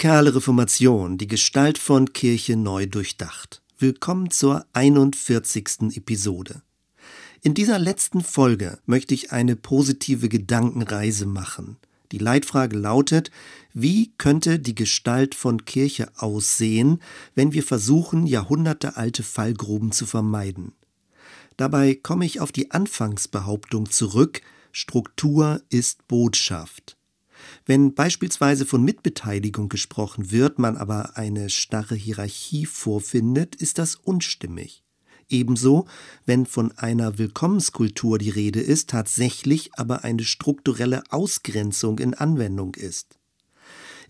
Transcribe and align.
Radikale 0.00 0.34
Reformation, 0.34 1.18
die 1.18 1.26
Gestalt 1.26 1.76
von 1.76 2.14
Kirche 2.14 2.56
neu 2.56 2.86
durchdacht. 2.86 3.60
Willkommen 3.78 4.30
zur 4.30 4.64
41. 4.72 5.94
Episode. 5.94 6.62
In 7.42 7.52
dieser 7.52 7.78
letzten 7.78 8.22
Folge 8.22 8.78
möchte 8.86 9.12
ich 9.12 9.30
eine 9.30 9.56
positive 9.56 10.30
Gedankenreise 10.30 11.26
machen. 11.26 11.76
Die 12.12 12.16
Leitfrage 12.16 12.78
lautet, 12.78 13.30
wie 13.74 14.12
könnte 14.16 14.58
die 14.58 14.74
Gestalt 14.74 15.34
von 15.34 15.66
Kirche 15.66 16.08
aussehen, 16.16 17.02
wenn 17.34 17.52
wir 17.52 17.62
versuchen, 17.62 18.26
jahrhundertealte 18.26 19.22
Fallgruben 19.22 19.92
zu 19.92 20.06
vermeiden? 20.06 20.72
Dabei 21.58 21.94
komme 21.94 22.24
ich 22.24 22.40
auf 22.40 22.52
die 22.52 22.70
Anfangsbehauptung 22.70 23.90
zurück, 23.90 24.40
Struktur 24.72 25.60
ist 25.68 26.08
Botschaft. 26.08 26.96
Wenn 27.66 27.94
beispielsweise 27.94 28.66
von 28.66 28.82
Mitbeteiligung 28.82 29.68
gesprochen 29.68 30.30
wird, 30.30 30.58
man 30.58 30.76
aber 30.76 31.16
eine 31.16 31.50
starre 31.50 31.94
Hierarchie 31.94 32.66
vorfindet, 32.66 33.54
ist 33.56 33.78
das 33.78 33.94
unstimmig. 33.96 34.82
Ebenso, 35.28 35.86
wenn 36.26 36.44
von 36.44 36.72
einer 36.72 37.18
Willkommenskultur 37.18 38.18
die 38.18 38.30
Rede 38.30 38.60
ist, 38.60 38.90
tatsächlich 38.90 39.70
aber 39.74 40.02
eine 40.02 40.24
strukturelle 40.24 41.04
Ausgrenzung 41.10 42.00
in 42.00 42.14
Anwendung 42.14 42.74
ist. 42.74 43.20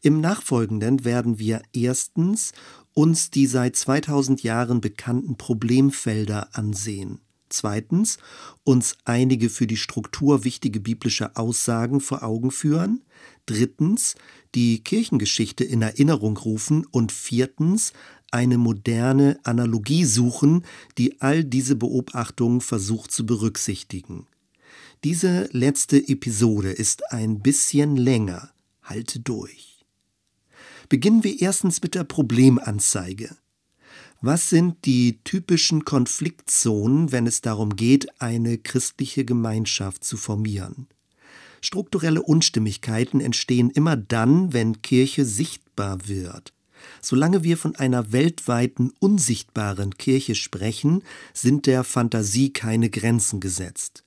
Im 0.00 0.20
Nachfolgenden 0.22 1.04
werden 1.04 1.38
wir 1.38 1.60
erstens 1.74 2.52
uns 2.94 3.30
die 3.30 3.46
seit 3.46 3.76
2000 3.76 4.42
Jahren 4.42 4.80
bekannten 4.80 5.36
Problemfelder 5.36 6.48
ansehen. 6.56 7.20
Zweitens 7.50 8.18
uns 8.64 8.96
einige 9.04 9.50
für 9.50 9.66
die 9.66 9.76
Struktur 9.76 10.44
wichtige 10.44 10.80
biblische 10.80 11.36
Aussagen 11.36 12.00
vor 12.00 12.22
Augen 12.22 12.50
führen. 12.50 13.02
Drittens 13.46 14.14
die 14.54 14.82
Kirchengeschichte 14.82 15.64
in 15.64 15.82
Erinnerung 15.82 16.36
rufen. 16.36 16.86
Und 16.90 17.12
viertens 17.12 17.92
eine 18.30 18.58
moderne 18.58 19.40
Analogie 19.42 20.04
suchen, 20.04 20.64
die 20.96 21.20
all 21.20 21.44
diese 21.44 21.76
Beobachtungen 21.76 22.60
versucht 22.60 23.10
zu 23.10 23.26
berücksichtigen. 23.26 24.26
Diese 25.02 25.48
letzte 25.52 25.96
Episode 26.08 26.70
ist 26.70 27.12
ein 27.12 27.40
bisschen 27.40 27.96
länger. 27.96 28.52
Halte 28.82 29.20
durch. 29.20 29.84
Beginnen 30.88 31.24
wir 31.24 31.40
erstens 31.40 31.82
mit 31.82 31.94
der 31.94 32.04
Problemanzeige. 32.04 33.36
Was 34.22 34.50
sind 34.50 34.84
die 34.84 35.18
typischen 35.24 35.86
Konfliktzonen, 35.86 37.10
wenn 37.10 37.26
es 37.26 37.40
darum 37.40 37.74
geht, 37.74 38.20
eine 38.20 38.58
christliche 38.58 39.24
Gemeinschaft 39.24 40.04
zu 40.04 40.18
formieren? 40.18 40.88
Strukturelle 41.62 42.22
Unstimmigkeiten 42.22 43.20
entstehen 43.20 43.70
immer 43.70 43.96
dann, 43.96 44.52
wenn 44.52 44.82
Kirche 44.82 45.24
sichtbar 45.24 46.06
wird. 46.06 46.52
Solange 47.00 47.44
wir 47.44 47.56
von 47.56 47.76
einer 47.76 48.12
weltweiten 48.12 48.92
unsichtbaren 48.98 49.96
Kirche 49.96 50.34
sprechen, 50.34 51.02
sind 51.32 51.64
der 51.64 51.82
Fantasie 51.82 52.52
keine 52.52 52.90
Grenzen 52.90 53.40
gesetzt. 53.40 54.04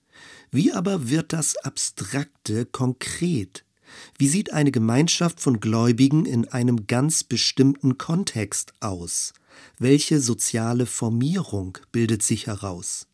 Wie 0.51 0.73
aber 0.73 1.09
wird 1.09 1.33
das 1.33 1.55
Abstrakte 1.57 2.67
konkret? 2.67 3.65
Wie 4.19 4.27
sieht 4.27 4.53
eine 4.53 4.71
Gemeinschaft 4.71 5.39
von 5.39 5.59
Gläubigen 5.59 6.27
in 6.27 6.47
einem 6.47 6.85
ganz 6.85 7.23
bestimmten 7.23 7.97
Kontext 7.97 8.73
aus? 8.79 9.33
Welche 9.79 10.19
soziale 10.19 10.85
Formierung 10.85 11.77
bildet 11.91 12.23
sich 12.23 12.47
heraus? 12.47 13.07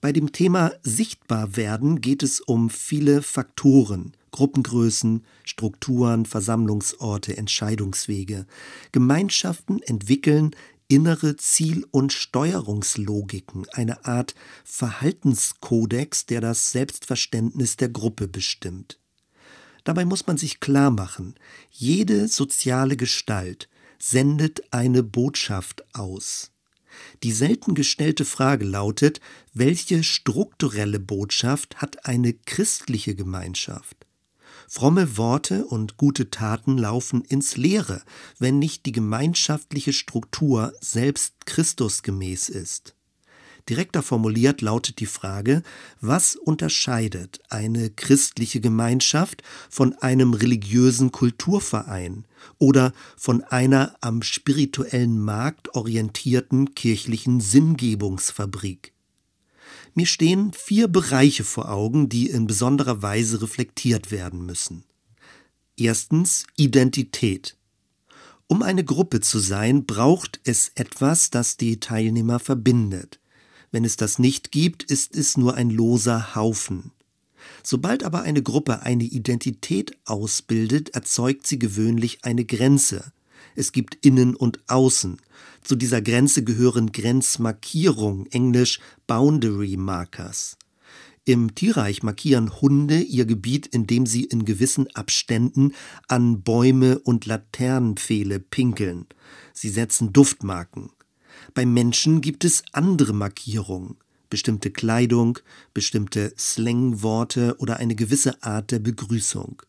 Bei 0.00 0.12
dem 0.12 0.32
Thema 0.32 0.72
Sichtbarwerden 0.82 2.00
geht 2.00 2.22
es 2.22 2.40
um 2.40 2.70
viele 2.70 3.22
Faktoren, 3.22 4.12
Gruppengrößen, 4.30 5.24
Strukturen, 5.44 6.26
Versammlungsorte, 6.26 7.36
Entscheidungswege. 7.36 8.46
Gemeinschaften 8.92 9.80
entwickeln 9.82 10.54
innere 10.88 11.36
Ziel- 11.36 11.86
und 11.90 12.12
Steuerungslogiken, 12.12 13.66
eine 13.72 14.04
Art 14.04 14.34
Verhaltenskodex, 14.64 16.26
der 16.26 16.40
das 16.40 16.70
Selbstverständnis 16.72 17.76
der 17.76 17.88
Gruppe 17.88 18.28
bestimmt. 18.28 19.00
Dabei 19.84 20.04
muss 20.04 20.26
man 20.26 20.36
sich 20.36 20.60
klar 20.60 20.90
machen, 20.90 21.34
jede 21.70 22.28
soziale 22.28 22.96
Gestalt 22.96 23.68
sendet 23.98 24.72
eine 24.72 25.02
Botschaft 25.02 25.84
aus. 25.94 26.50
Die 27.22 27.32
selten 27.32 27.74
gestellte 27.74 28.24
Frage 28.24 28.64
lautet, 28.64 29.20
welche 29.52 30.02
strukturelle 30.02 30.98
Botschaft 30.98 31.76
hat 31.82 32.06
eine 32.06 32.32
christliche 32.32 33.14
Gemeinschaft? 33.14 34.06
Fromme 34.68 35.16
Worte 35.16 35.64
und 35.64 35.96
gute 35.96 36.30
Taten 36.30 36.76
laufen 36.76 37.22
ins 37.22 37.56
Leere, 37.56 38.02
wenn 38.38 38.58
nicht 38.58 38.84
die 38.86 38.92
gemeinschaftliche 38.92 39.92
Struktur 39.92 40.72
selbst 40.80 41.46
Christusgemäß 41.46 42.48
ist. 42.48 42.95
Direkter 43.68 44.02
formuliert 44.02 44.60
lautet 44.60 45.00
die 45.00 45.06
Frage, 45.06 45.62
was 46.00 46.36
unterscheidet 46.36 47.40
eine 47.48 47.90
christliche 47.90 48.60
Gemeinschaft 48.60 49.42
von 49.68 49.92
einem 49.94 50.34
religiösen 50.34 51.10
Kulturverein 51.10 52.26
oder 52.58 52.92
von 53.16 53.42
einer 53.42 53.96
am 54.00 54.22
spirituellen 54.22 55.18
Markt 55.18 55.74
orientierten 55.74 56.74
kirchlichen 56.76 57.40
Sinngebungsfabrik? 57.40 58.92
Mir 59.94 60.06
stehen 60.06 60.52
vier 60.52 60.86
Bereiche 60.86 61.42
vor 61.42 61.70
Augen, 61.70 62.08
die 62.08 62.30
in 62.30 62.46
besonderer 62.46 63.02
Weise 63.02 63.42
reflektiert 63.42 64.12
werden 64.12 64.46
müssen. 64.46 64.84
Erstens 65.76 66.44
Identität. 66.56 67.56
Um 68.46 68.62
eine 68.62 68.84
Gruppe 68.84 69.20
zu 69.20 69.40
sein, 69.40 69.86
braucht 69.86 70.38
es 70.44 70.70
etwas, 70.76 71.30
das 71.30 71.56
die 71.56 71.80
Teilnehmer 71.80 72.38
verbindet. 72.38 73.18
Wenn 73.70 73.84
es 73.84 73.96
das 73.96 74.18
nicht 74.18 74.52
gibt, 74.52 74.82
ist 74.82 75.16
es 75.16 75.36
nur 75.36 75.54
ein 75.54 75.70
loser 75.70 76.34
Haufen. 76.34 76.92
Sobald 77.62 78.04
aber 78.04 78.22
eine 78.22 78.42
Gruppe 78.42 78.82
eine 78.82 79.04
Identität 79.04 79.96
ausbildet, 80.04 80.90
erzeugt 80.90 81.46
sie 81.46 81.58
gewöhnlich 81.58 82.18
eine 82.22 82.44
Grenze. 82.44 83.12
Es 83.54 83.72
gibt 83.72 84.04
Innen 84.04 84.34
und 84.34 84.60
Außen. 84.68 85.18
Zu 85.62 85.76
dieser 85.76 86.02
Grenze 86.02 86.44
gehören 86.44 86.92
Grenzmarkierungen, 86.92 88.30
englisch 88.30 88.80
Boundary 89.06 89.76
Markers. 89.76 90.56
Im 91.24 91.56
Tierreich 91.56 92.04
markieren 92.04 92.60
Hunde 92.60 93.00
ihr 93.00 93.24
Gebiet, 93.24 93.66
indem 93.66 94.06
sie 94.06 94.22
in 94.22 94.44
gewissen 94.44 94.86
Abständen 94.94 95.72
an 96.06 96.42
Bäume 96.42 97.00
und 97.00 97.26
Laternenpfähle 97.26 98.38
pinkeln. 98.38 99.06
Sie 99.52 99.70
setzen 99.70 100.12
Duftmarken. 100.12 100.90
Beim 101.56 101.72
Menschen 101.72 102.20
gibt 102.20 102.44
es 102.44 102.62
andere 102.72 103.14
Markierungen, 103.14 103.96
bestimmte 104.28 104.70
Kleidung, 104.70 105.38
bestimmte 105.72 106.34
Slangworte 106.36 107.56
oder 107.56 107.78
eine 107.78 107.94
gewisse 107.94 108.42
Art 108.42 108.72
der 108.72 108.78
Begrüßung. 108.78 109.62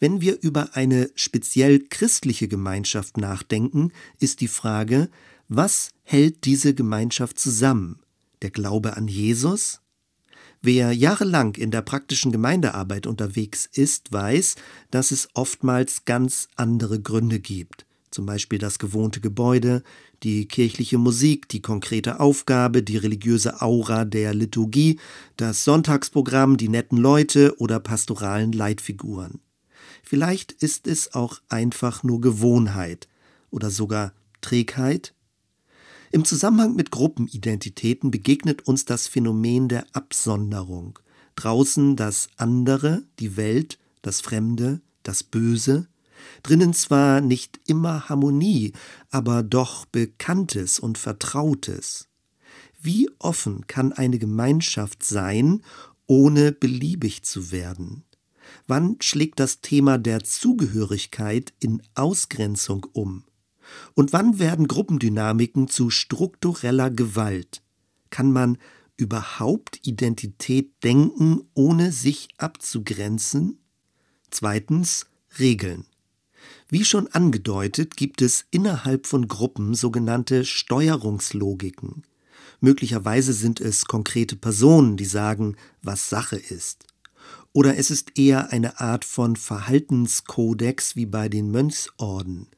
Wenn 0.00 0.20
wir 0.20 0.42
über 0.42 0.74
eine 0.74 1.08
speziell 1.14 1.78
christliche 1.78 2.48
Gemeinschaft 2.48 3.18
nachdenken, 3.18 3.92
ist 4.18 4.40
die 4.40 4.48
Frage, 4.48 5.08
was 5.46 5.90
hält 6.02 6.44
diese 6.44 6.74
Gemeinschaft 6.74 7.38
zusammen? 7.38 8.00
Der 8.42 8.50
Glaube 8.50 8.96
an 8.96 9.06
Jesus? 9.06 9.82
Wer 10.60 10.90
jahrelang 10.90 11.54
in 11.54 11.70
der 11.70 11.82
praktischen 11.82 12.32
Gemeindearbeit 12.32 13.06
unterwegs 13.06 13.68
ist, 13.72 14.12
weiß, 14.12 14.56
dass 14.90 15.12
es 15.12 15.28
oftmals 15.34 16.04
ganz 16.04 16.48
andere 16.56 17.00
Gründe 17.00 17.38
gibt 17.38 17.86
zum 18.16 18.24
Beispiel 18.24 18.58
das 18.58 18.78
gewohnte 18.78 19.20
Gebäude, 19.20 19.82
die 20.22 20.46
kirchliche 20.46 20.98
Musik, 20.98 21.48
die 21.48 21.60
konkrete 21.60 22.20
Aufgabe, 22.20 22.82
die 22.82 22.96
religiöse 22.96 23.60
Aura 23.60 24.04
der 24.04 24.34
Liturgie, 24.34 24.98
das 25.36 25.64
Sonntagsprogramm, 25.64 26.56
die 26.56 26.68
netten 26.68 26.98
Leute 26.98 27.54
oder 27.58 27.80
pastoralen 27.80 28.52
Leitfiguren. 28.52 29.40
Vielleicht 30.02 30.52
ist 30.52 30.86
es 30.86 31.14
auch 31.14 31.40
einfach 31.48 32.02
nur 32.02 32.20
Gewohnheit 32.20 33.08
oder 33.50 33.70
sogar 33.70 34.12
Trägheit. 34.40 35.14
Im 36.12 36.24
Zusammenhang 36.24 36.76
mit 36.76 36.90
Gruppenidentitäten 36.90 38.10
begegnet 38.10 38.66
uns 38.66 38.84
das 38.84 39.08
Phänomen 39.08 39.68
der 39.68 39.84
Absonderung. 39.92 40.98
Draußen 41.34 41.96
das 41.96 42.28
andere, 42.36 43.02
die 43.18 43.36
Welt, 43.36 43.78
das 44.02 44.20
Fremde, 44.20 44.80
das 45.02 45.22
Böse, 45.22 45.88
drinnen 46.42 46.74
zwar 46.74 47.20
nicht 47.20 47.60
immer 47.66 48.08
Harmonie, 48.08 48.72
aber 49.10 49.42
doch 49.42 49.86
Bekanntes 49.86 50.78
und 50.78 50.98
Vertrautes. 50.98 52.08
Wie 52.80 53.10
offen 53.18 53.66
kann 53.66 53.92
eine 53.92 54.18
Gemeinschaft 54.18 55.04
sein, 55.04 55.62
ohne 56.06 56.52
beliebig 56.52 57.22
zu 57.24 57.50
werden? 57.50 58.04
Wann 58.66 58.96
schlägt 59.00 59.40
das 59.40 59.60
Thema 59.60 59.98
der 59.98 60.22
Zugehörigkeit 60.22 61.52
in 61.60 61.82
Ausgrenzung 61.94 62.86
um? 62.92 63.24
Und 63.94 64.12
wann 64.12 64.38
werden 64.38 64.68
Gruppendynamiken 64.68 65.68
zu 65.68 65.90
struktureller 65.90 66.90
Gewalt? 66.90 67.62
Kann 68.10 68.32
man 68.32 68.58
überhaupt 68.96 69.86
Identität 69.86 70.72
denken, 70.84 71.42
ohne 71.54 71.92
sich 71.92 72.28
abzugrenzen? 72.38 73.58
Zweitens 74.30 75.06
Regeln. 75.38 75.86
Wie 76.68 76.84
schon 76.84 77.06
angedeutet, 77.06 77.96
gibt 77.96 78.22
es 78.22 78.44
innerhalb 78.50 79.06
von 79.06 79.28
Gruppen 79.28 79.74
sogenannte 79.74 80.44
Steuerungslogiken. 80.44 82.02
Möglicherweise 82.60 83.32
sind 83.32 83.60
es 83.60 83.84
konkrete 83.84 84.34
Personen, 84.34 84.96
die 84.96 85.04
sagen, 85.04 85.56
was 85.82 86.10
Sache 86.10 86.36
ist. 86.36 86.84
Oder 87.52 87.76
es 87.76 87.92
ist 87.92 88.18
eher 88.18 88.52
eine 88.52 88.80
Art 88.80 89.04
von 89.04 89.36
Verhaltenskodex 89.36 90.96
wie 90.96 91.06
bei 91.06 91.28
den 91.28 91.52
Mönchsorden. 91.52 92.48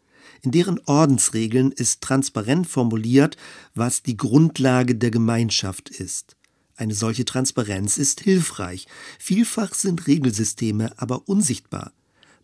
In 0.41 0.53
deren 0.53 0.81
Ordensregeln 0.87 1.71
ist 1.71 2.01
transparent 2.01 2.67
formuliert, 2.67 3.37
was 3.75 4.03
die 4.03 4.17
Grundlage 4.17 4.95
der 4.95 5.11
Gemeinschaft 5.11 5.91
ist. 5.91 6.37
Eine 6.77 6.95
solche 6.95 7.27
Transparenz 7.27 7.99
ist 7.99 8.21
hilfreich. 8.21 8.87
Vielfach 9.19 9.75
sind 9.75 10.07
Regelsysteme 10.07 10.93
aber 10.97 11.29
unsichtbar. 11.29 11.93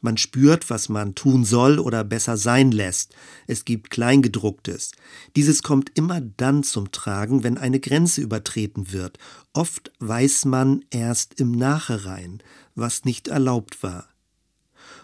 Man 0.04 0.18
spürt, 0.18 0.68
was 0.68 0.90
man 0.90 1.14
tun 1.14 1.46
soll 1.46 1.78
oder 1.78 2.04
besser 2.04 2.36
sein 2.36 2.72
lässt. 2.72 3.14
Es 3.46 3.64
gibt 3.64 3.88
Kleingedrucktes. 3.88 4.92
Dieses 5.34 5.62
kommt 5.62 5.92
immer 5.94 6.20
dann 6.20 6.62
zum 6.62 6.92
Tragen, 6.92 7.42
wenn 7.42 7.56
eine 7.56 7.80
Grenze 7.80 8.20
übertreten 8.20 8.92
wird. 8.92 9.16
Oft 9.54 9.92
weiß 10.00 10.44
man 10.44 10.84
erst 10.90 11.40
im 11.40 11.52
Nachhinein, 11.52 12.42
was 12.74 13.06
nicht 13.06 13.28
erlaubt 13.28 13.82
war. 13.82 14.06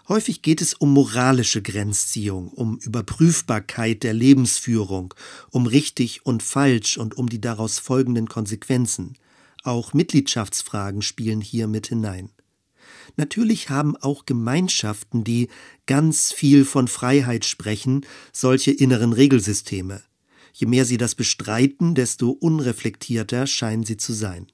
Häufig 0.07 0.43
geht 0.43 0.61
es 0.61 0.75
um 0.75 0.93
moralische 0.93 1.63
Grenzziehung, 1.63 2.49
um 2.49 2.77
Überprüfbarkeit 2.77 4.03
der 4.03 4.13
Lebensführung, 4.13 5.15
um 5.49 5.65
richtig 5.65 6.27
und 6.27 6.43
falsch 6.43 6.99
und 6.99 7.17
um 7.17 7.27
die 7.27 7.41
daraus 7.41 7.79
folgenden 7.79 8.29
Konsequenzen. 8.29 9.15
Auch 9.63 9.95
Mitgliedschaftsfragen 9.95 11.01
spielen 11.01 11.41
hier 11.41 11.67
mit 11.67 11.87
hinein. 11.87 12.29
Natürlich 13.17 13.69
haben 13.69 13.95
auch 13.97 14.25
Gemeinschaften, 14.25 15.23
die 15.23 15.49
ganz 15.85 16.31
viel 16.31 16.65
von 16.65 16.87
Freiheit 16.87 17.45
sprechen, 17.45 18.05
solche 18.31 18.71
inneren 18.71 19.13
Regelsysteme. 19.13 20.01
Je 20.53 20.67
mehr 20.67 20.85
sie 20.85 20.97
das 20.97 21.15
bestreiten, 21.15 21.95
desto 21.95 22.29
unreflektierter 22.29 23.47
scheinen 23.47 23.83
sie 23.83 23.97
zu 23.97 24.13
sein. 24.13 24.47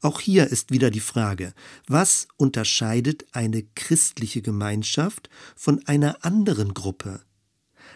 Auch 0.00 0.20
hier 0.20 0.46
ist 0.46 0.70
wieder 0.70 0.90
die 0.90 1.00
Frage, 1.00 1.54
was 1.86 2.28
unterscheidet 2.36 3.26
eine 3.32 3.62
christliche 3.74 4.42
Gemeinschaft 4.42 5.28
von 5.56 5.84
einer 5.86 6.24
anderen 6.24 6.72
Gruppe? 6.72 7.20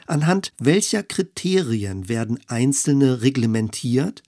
Anhand 0.07 0.53
welcher 0.59 1.03
Kriterien 1.03 2.09
werden 2.09 2.41
einzelne 2.49 3.23
reglementiert? 3.23 4.23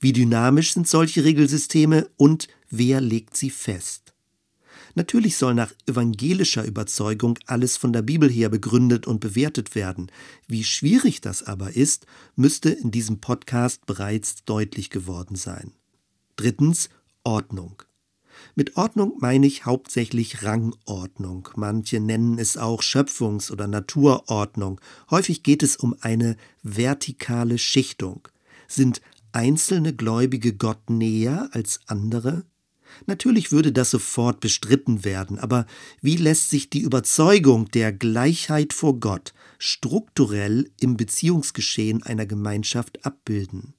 Wie 0.00 0.12
dynamisch 0.12 0.72
sind 0.72 0.88
solche 0.88 1.24
Regelsysteme 1.24 2.08
und 2.16 2.48
wer 2.70 3.00
legt 3.00 3.36
sie 3.36 3.50
fest? 3.50 4.07
Natürlich 4.98 5.36
soll 5.36 5.54
nach 5.54 5.72
evangelischer 5.86 6.64
Überzeugung 6.64 7.38
alles 7.46 7.76
von 7.76 7.92
der 7.92 8.02
Bibel 8.02 8.28
her 8.28 8.48
begründet 8.48 9.06
und 9.06 9.20
bewertet 9.20 9.76
werden. 9.76 10.10
Wie 10.48 10.64
schwierig 10.64 11.20
das 11.20 11.44
aber 11.44 11.76
ist, 11.76 12.06
müsste 12.34 12.70
in 12.70 12.90
diesem 12.90 13.20
Podcast 13.20 13.86
bereits 13.86 14.44
deutlich 14.44 14.90
geworden 14.90 15.36
sein. 15.36 15.70
Drittens 16.34 16.88
Ordnung. 17.22 17.80
Mit 18.56 18.76
Ordnung 18.76 19.16
meine 19.20 19.46
ich 19.46 19.66
hauptsächlich 19.66 20.42
Rangordnung. 20.42 21.48
Manche 21.54 22.00
nennen 22.00 22.40
es 22.40 22.56
auch 22.56 22.82
Schöpfungs- 22.82 23.52
oder 23.52 23.68
Naturordnung. 23.68 24.80
Häufig 25.12 25.44
geht 25.44 25.62
es 25.62 25.76
um 25.76 25.94
eine 26.00 26.36
vertikale 26.64 27.58
Schichtung. 27.58 28.26
Sind 28.66 29.00
einzelne 29.30 29.94
Gläubige 29.94 30.54
Gott 30.54 30.90
näher 30.90 31.50
als 31.52 31.82
andere? 31.86 32.42
Natürlich 33.06 33.52
würde 33.52 33.72
das 33.72 33.90
sofort 33.90 34.40
bestritten 34.40 35.04
werden, 35.04 35.38
aber 35.38 35.66
wie 36.00 36.16
lässt 36.16 36.50
sich 36.50 36.70
die 36.70 36.80
Überzeugung 36.80 37.70
der 37.70 37.92
Gleichheit 37.92 38.72
vor 38.72 38.98
Gott 39.00 39.32
strukturell 39.58 40.70
im 40.80 40.96
Beziehungsgeschehen 40.96 42.02
einer 42.02 42.26
Gemeinschaft 42.26 43.04
abbilden? 43.04 43.74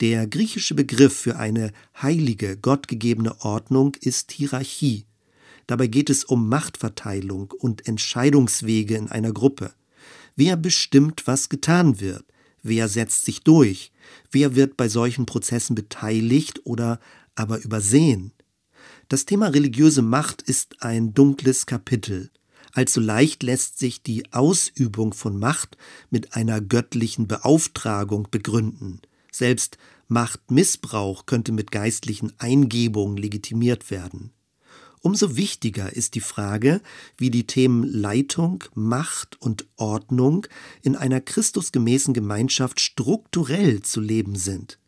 Der 0.00 0.26
griechische 0.26 0.74
Begriff 0.74 1.16
für 1.16 1.36
eine 1.36 1.72
heilige, 2.00 2.56
gottgegebene 2.56 3.40
Ordnung 3.40 3.96
ist 4.00 4.32
Hierarchie. 4.32 5.06
Dabei 5.66 5.86
geht 5.86 6.10
es 6.10 6.24
um 6.24 6.48
Machtverteilung 6.48 7.52
und 7.58 7.88
Entscheidungswege 7.88 8.96
in 8.96 9.08
einer 9.08 9.32
Gruppe. 9.32 9.72
Wer 10.36 10.56
bestimmt, 10.56 11.26
was 11.26 11.48
getan 11.48 12.00
wird? 12.00 12.24
Wer 12.62 12.88
setzt 12.88 13.24
sich 13.24 13.42
durch? 13.42 13.90
Wer 14.30 14.54
wird 14.54 14.76
bei 14.76 14.88
solchen 14.88 15.24
Prozessen 15.24 15.74
beteiligt 15.74 16.60
oder 16.64 17.00
aber 17.34 17.62
übersehen. 17.62 18.32
Das 19.08 19.24
Thema 19.24 19.46
religiöse 19.46 20.02
Macht 20.02 20.42
ist 20.42 20.82
ein 20.82 21.14
dunkles 21.14 21.66
Kapitel. 21.66 22.30
Allzu 22.72 23.00
leicht 23.00 23.44
lässt 23.44 23.78
sich 23.78 24.02
die 24.02 24.32
Ausübung 24.32 25.14
von 25.14 25.38
Macht 25.38 25.76
mit 26.10 26.34
einer 26.34 26.60
göttlichen 26.60 27.28
Beauftragung 27.28 28.26
begründen. 28.32 29.00
Selbst 29.30 29.78
Machtmissbrauch 30.08 31.24
könnte 31.24 31.52
mit 31.52 31.70
geistlichen 31.70 32.32
Eingebungen 32.38 33.16
legitimiert 33.16 33.92
werden. 33.92 34.32
Umso 35.02 35.36
wichtiger 35.36 35.92
ist 35.92 36.16
die 36.16 36.20
Frage, 36.20 36.80
wie 37.16 37.30
die 37.30 37.46
Themen 37.46 37.84
Leitung, 37.84 38.64
Macht 38.74 39.40
und 39.40 39.66
Ordnung 39.76 40.48
in 40.82 40.96
einer 40.96 41.20
christusgemäßen 41.20 42.12
Gemeinschaft 42.12 42.80
strukturell 42.80 43.82
zu 43.82 44.00
leben 44.00 44.34
sind. 44.34 44.80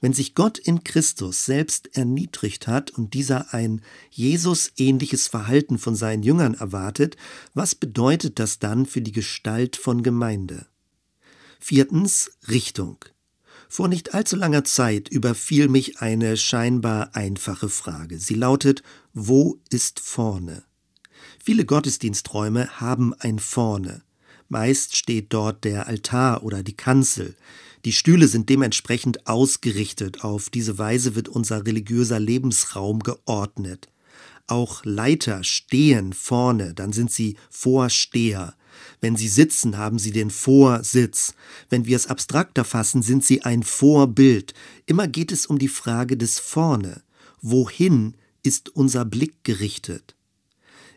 Wenn 0.00 0.12
sich 0.12 0.34
Gott 0.34 0.58
in 0.58 0.84
Christus 0.84 1.44
selbst 1.44 1.96
erniedrigt 1.96 2.68
hat 2.68 2.90
und 2.92 3.14
dieser 3.14 3.52
ein 3.52 3.82
Jesus 4.10 4.72
ähnliches 4.76 5.26
Verhalten 5.26 5.78
von 5.78 5.96
seinen 5.96 6.22
Jüngern 6.22 6.54
erwartet, 6.54 7.16
was 7.54 7.74
bedeutet 7.74 8.38
das 8.38 8.58
dann 8.58 8.86
für 8.86 9.00
die 9.00 9.12
Gestalt 9.12 9.76
von 9.76 10.02
Gemeinde? 10.02 10.66
Viertens 11.58 12.30
Richtung. 12.48 13.04
Vor 13.68 13.88
nicht 13.88 14.14
allzu 14.14 14.36
langer 14.36 14.64
Zeit 14.64 15.08
überfiel 15.08 15.68
mich 15.68 16.00
eine 16.00 16.36
scheinbar 16.36 17.14
einfache 17.14 17.68
Frage. 17.68 18.18
Sie 18.18 18.34
lautet, 18.34 18.82
wo 19.12 19.60
ist 19.68 20.00
vorne? 20.00 20.62
Viele 21.42 21.64
Gottesdiensträume 21.64 22.80
haben 22.80 23.12
ein 23.14 23.38
vorne. 23.38 24.02
Meist 24.48 24.96
steht 24.96 25.32
dort 25.34 25.64
der 25.64 25.86
Altar 25.86 26.42
oder 26.42 26.62
die 26.62 26.76
Kanzel. 26.76 27.34
Die 27.88 27.94
Stühle 27.94 28.28
sind 28.28 28.50
dementsprechend 28.50 29.26
ausgerichtet. 29.26 30.22
Auf 30.22 30.50
diese 30.50 30.76
Weise 30.76 31.14
wird 31.14 31.26
unser 31.26 31.64
religiöser 31.64 32.20
Lebensraum 32.20 32.98
geordnet. 32.98 33.88
Auch 34.46 34.84
Leiter 34.84 35.42
stehen 35.42 36.12
vorne, 36.12 36.74
dann 36.74 36.92
sind 36.92 37.10
sie 37.10 37.38
Vorsteher. 37.48 38.54
Wenn 39.00 39.16
sie 39.16 39.28
sitzen, 39.28 39.78
haben 39.78 39.98
sie 39.98 40.12
den 40.12 40.28
Vorsitz. 40.28 41.32
Wenn 41.70 41.86
wir 41.86 41.96
es 41.96 42.08
abstrakter 42.08 42.66
fassen, 42.66 43.00
sind 43.00 43.24
sie 43.24 43.40
ein 43.40 43.62
Vorbild. 43.62 44.52
Immer 44.84 45.08
geht 45.08 45.32
es 45.32 45.46
um 45.46 45.58
die 45.58 45.68
Frage 45.68 46.18
des 46.18 46.38
Vorne. 46.38 47.00
Wohin 47.40 48.18
ist 48.42 48.68
unser 48.68 49.06
Blick 49.06 49.44
gerichtet? 49.44 50.14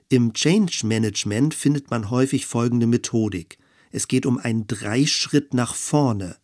Im 0.10 0.34
Change 0.34 0.86
Management 0.86 1.54
findet 1.54 1.90
man 1.90 2.10
häufig 2.10 2.48
folgende 2.48 2.86
Methodik. 2.86 3.60
Es 3.92 4.10
geht 4.10 4.26
um 4.26 4.38
einen 4.38 4.68
Dreischritt 4.68 5.54
nach 5.54 5.74
vorne. 5.74 6.36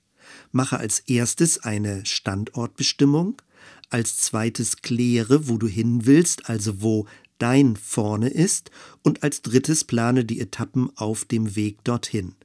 Mache 0.52 0.78
als 0.78 1.00
erstes 1.00 1.60
eine 1.60 2.06
Standortbestimmung, 2.06 3.42
als 3.90 4.18
zweites 4.18 4.78
kläre, 4.82 5.48
wo 5.48 5.58
du 5.58 5.68
hin 5.68 6.06
willst, 6.06 6.50
also 6.50 6.82
wo 6.82 7.08
dein 7.38 7.76
vorne 7.76 8.30
ist, 8.30 8.72
und 9.04 9.24
als 9.24 9.42
drittes 9.42 9.84
plane 9.84 10.26
die 10.26 10.40
Etappen 10.40 10.90
auf 10.96 11.26
dem 11.26 11.56
Weg 11.56 11.84
dorthin. 11.84 12.36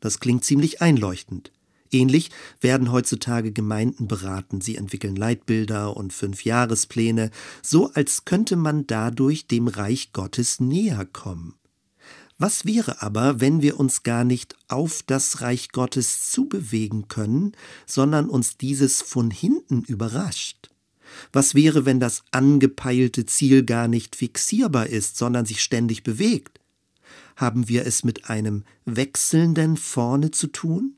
Das 0.00 0.20
klingt 0.20 0.44
ziemlich 0.44 0.82
einleuchtend. 0.82 1.52
Ähnlich 1.92 2.30
werden 2.60 2.92
heutzutage 2.92 3.52
Gemeinden 3.52 4.06
beraten. 4.06 4.60
Sie 4.60 4.76
entwickeln 4.76 5.16
Leitbilder 5.16 5.96
und 5.96 6.12
Fünfjahrespläne, 6.12 7.30
so 7.62 7.90
als 7.92 8.24
könnte 8.24 8.56
man 8.56 8.86
dadurch 8.86 9.46
dem 9.46 9.66
Reich 9.66 10.12
Gottes 10.12 10.60
näher 10.60 11.04
kommen. 11.04 11.54
Was 12.40 12.64
wäre 12.64 13.02
aber, 13.02 13.42
wenn 13.42 13.60
wir 13.60 13.78
uns 13.78 14.02
gar 14.02 14.24
nicht 14.24 14.56
auf 14.68 15.02
das 15.02 15.42
Reich 15.42 15.72
Gottes 15.72 16.30
zubewegen 16.30 17.06
können, 17.06 17.52
sondern 17.84 18.30
uns 18.30 18.56
dieses 18.56 19.02
von 19.02 19.30
hinten 19.30 19.82
überrascht? 19.82 20.70
Was 21.34 21.54
wäre, 21.54 21.84
wenn 21.84 22.00
das 22.00 22.22
angepeilte 22.30 23.26
Ziel 23.26 23.62
gar 23.62 23.88
nicht 23.88 24.16
fixierbar 24.16 24.86
ist, 24.86 25.18
sondern 25.18 25.44
sich 25.44 25.62
ständig 25.62 26.02
bewegt? 26.02 26.60
Haben 27.36 27.68
wir 27.68 27.84
es 27.84 28.04
mit 28.04 28.30
einem 28.30 28.64
wechselnden 28.86 29.76
Vorne 29.76 30.30
zu 30.30 30.46
tun? 30.46 30.96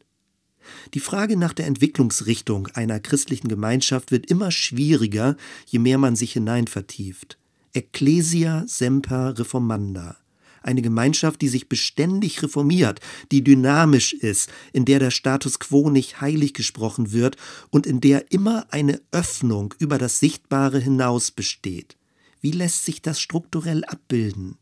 Die 0.95 1.01
Frage 1.01 1.37
nach 1.37 1.55
der 1.55 1.67
Entwicklungsrichtung 1.67 2.69
einer 2.69 3.01
christlichen 3.01 3.49
Gemeinschaft 3.49 4.13
wird 4.13 4.31
immer 4.31 4.53
schwieriger, 4.53 5.37
je 5.67 5.81
mehr 5.81 5.99
man 5.99 6.15
sich 6.15 6.35
hinein 6.35 6.69
vertieft. 6.69 7.37
Ecclesia 7.73 8.63
semper 8.69 9.37
reformanda 9.37 10.22
eine 10.63 10.83
Gemeinschaft, 10.83 11.41
die 11.41 11.49
sich 11.49 11.69
beständig 11.69 12.43
reformiert, 12.43 13.01
die 13.31 13.45
dynamisch 13.45 14.13
ist, 14.13 14.51
in 14.73 14.85
der 14.85 14.99
der 14.99 15.11
Status 15.11 15.59
quo 15.59 15.91
nicht 15.91 16.21
heilig 16.21 16.55
gesprochen 16.55 17.13
wird 17.13 17.37
und 17.71 17.87
in 17.87 18.01
der 18.01 18.33
immer 18.33 18.67
eine 18.71 19.01
Öffnung 19.11 19.75
über 19.79 19.99
das 19.99 20.19
Sichtbare 20.19 20.79
hinaus 20.79 21.31
besteht. 21.31 21.97
Wie 22.41 22.53
lässt 22.53 22.85
sich 22.85 23.03
das 23.03 23.21
strukturell 23.21 23.85
abbilden? 23.85 24.59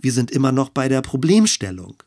Wir 0.00 0.12
sind 0.12 0.30
immer 0.30 0.52
noch 0.52 0.70
bei 0.70 0.88
der 0.88 1.02
Problemstellung. 1.02 2.02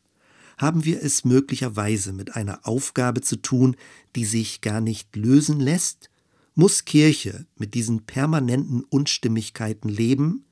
Haben 0.58 0.86
wir 0.86 1.01
es 1.03 1.24
möglicherweise 1.24 2.13
mit 2.13 2.36
einer 2.36 2.67
Aufgabe 2.67 3.22
zu 3.22 3.38
tun, 3.38 3.75
die 4.15 4.25
sich 4.25 4.62
gar 4.62 4.82
nicht 4.82 5.15
lösen 5.15 5.60
lässt? 5.60 6.10
Muss 6.56 6.86
Kirche 6.86 7.46
mit 7.56 7.75
diesen 7.75 8.06
permanenten 8.06 8.84
Unstimmigkeiten 8.84 9.89
leben? 9.89 10.46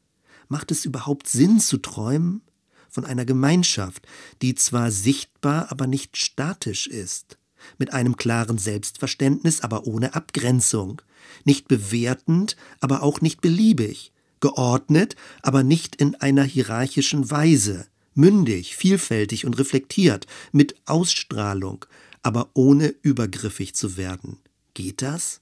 Macht 0.47 0.71
es 0.71 0.85
überhaupt 0.85 1.27
Sinn 1.27 1.59
zu 1.59 1.77
träumen? 1.77 2.41
Von 2.89 3.05
einer 3.05 3.25
Gemeinschaft, 3.25 4.07
die 4.41 4.55
zwar 4.55 4.89
sichtbar, 4.89 5.71
aber 5.71 5.85
nicht 5.85 6.15
statisch 6.17 6.87
ist, 6.87 7.37
mit 7.77 7.93
einem 7.93 8.15
klaren 8.15 8.57
Selbstverständnis, 8.57 9.61
aber 9.61 9.85
ohne 9.85 10.15
Abgrenzung, 10.15 11.01
nicht 11.43 11.67
bewertend, 11.67 12.55
aber 12.79 13.03
auch 13.03 13.19
nicht 13.21 13.41
beliebig, 13.41 14.13
geordnet, 14.39 15.15
aber 15.41 15.63
nicht 15.63 15.95
in 15.95 16.15
einer 16.15 16.43
hierarchischen 16.43 17.29
Weise, 17.29 17.87
mündig, 18.13 18.77
vielfältig 18.77 19.45
und 19.45 19.57
reflektiert, 19.59 20.25
mit 20.51 20.75
Ausstrahlung, 20.85 21.85
aber 22.21 22.49
ohne 22.53 22.95
übergriffig 23.01 23.75
zu 23.75 23.97
werden. 23.97 24.39
Geht 24.73 25.01
das? 25.01 25.41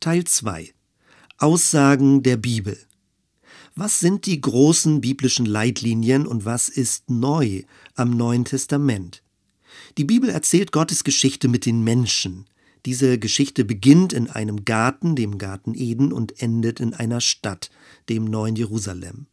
Teil 0.00 0.24
2 0.24 0.72
Aussagen 1.38 2.22
der 2.22 2.36
Bibel 2.36 2.78
Was 3.74 4.00
sind 4.00 4.26
die 4.26 4.38
großen 4.38 5.00
biblischen 5.00 5.46
Leitlinien 5.46 6.26
und 6.26 6.44
was 6.44 6.68
ist 6.68 7.08
neu 7.08 7.62
am 7.94 8.10
Neuen 8.10 8.44
Testament? 8.44 9.22
Die 9.96 10.04
Bibel 10.04 10.28
erzählt 10.28 10.72
Gottes 10.72 11.04
Geschichte 11.04 11.48
mit 11.48 11.64
den 11.64 11.82
Menschen. 11.82 12.44
Diese 12.84 13.18
Geschichte 13.18 13.64
beginnt 13.64 14.12
in 14.12 14.28
einem 14.28 14.66
Garten, 14.66 15.16
dem 15.16 15.38
Garten 15.38 15.74
Eden, 15.74 16.12
und 16.12 16.42
endet 16.42 16.80
in 16.80 16.92
einer 16.92 17.22
Stadt, 17.22 17.70
dem 18.10 18.26
neuen 18.26 18.56
Jerusalem. 18.56 19.26